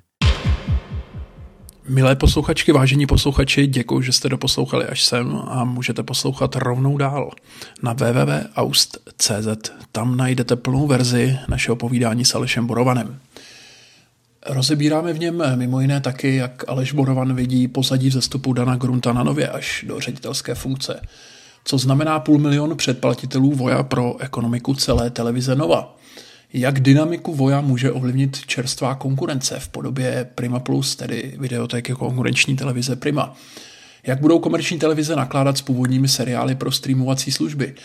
Milé 1.87 2.15
posluchačky, 2.15 2.71
vážení 2.71 3.07
posluchači, 3.07 3.67
děkuji, 3.67 4.01
že 4.01 4.11
jste 4.11 4.29
doposlouchali 4.29 4.85
až 4.85 5.03
sem 5.03 5.41
a 5.47 5.63
můžete 5.63 6.03
poslouchat 6.03 6.55
rovnou 6.55 6.97
dál 6.97 7.31
na 7.83 7.93
www.aust.cz. 7.93 9.71
Tam 9.91 10.17
najdete 10.17 10.55
plnou 10.55 10.87
verzi 10.87 11.37
našeho 11.47 11.75
povídání 11.75 12.25
s 12.25 12.35
Alešem 12.35 12.67
Borovanem. 12.67 13.19
Rozebíráme 14.49 15.13
v 15.13 15.19
něm 15.19 15.43
mimo 15.55 15.81
jiné 15.81 16.01
taky, 16.01 16.35
jak 16.35 16.63
Aleš 16.67 16.91
Borovan 16.91 17.35
vidí 17.35 17.67
pozadí 17.67 18.09
vzestupu 18.09 18.53
Dana 18.53 18.75
Grunta 18.75 19.13
na 19.13 19.23
nově 19.23 19.49
až 19.49 19.85
do 19.87 19.99
ředitelské 19.99 20.55
funkce. 20.55 21.01
Co 21.65 21.77
znamená 21.77 22.19
půl 22.19 22.39
milionu 22.39 22.75
předplatitelů 22.75 23.51
Voja 23.51 23.83
pro 23.83 24.17
ekonomiku 24.19 24.73
celé 24.73 25.09
televize 25.09 25.55
Nova. 25.55 25.97
Jak 26.53 26.79
dynamiku 26.79 27.35
Voja 27.35 27.61
může 27.61 27.91
ovlivnit 27.91 28.45
čerstvá 28.45 28.95
konkurence 28.95 29.59
v 29.59 29.67
podobě 29.67 30.29
Prima 30.35 30.59
Plus, 30.59 30.95
tedy 30.95 31.35
videotéky 31.39 31.93
konkurenční 31.93 32.55
televize 32.55 32.95
Prima. 32.95 33.35
Jak 34.07 34.21
budou 34.21 34.39
komerční 34.39 34.79
televize 34.79 35.15
nakládat 35.15 35.57
s 35.57 35.61
původními 35.61 36.07
seriály 36.07 36.55
pro 36.55 36.71
streamovací 36.71 37.31
služby. 37.31 37.75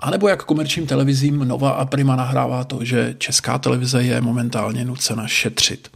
A 0.00 0.10
nebo 0.10 0.28
jak 0.28 0.44
komerčním 0.44 0.86
televizím 0.86 1.38
Nova 1.38 1.70
a 1.70 1.84
Prima 1.84 2.16
nahrává 2.16 2.64
to, 2.64 2.84
že 2.84 3.14
česká 3.18 3.58
televize 3.58 4.02
je 4.02 4.20
momentálně 4.20 4.84
nucena 4.84 5.26
šetřit. 5.26 5.88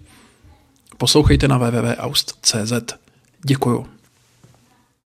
Poslouchejte 1.00 1.48
na 1.48 1.58
www.aust.cz. 1.58 2.72
Děkuju. 3.46 3.86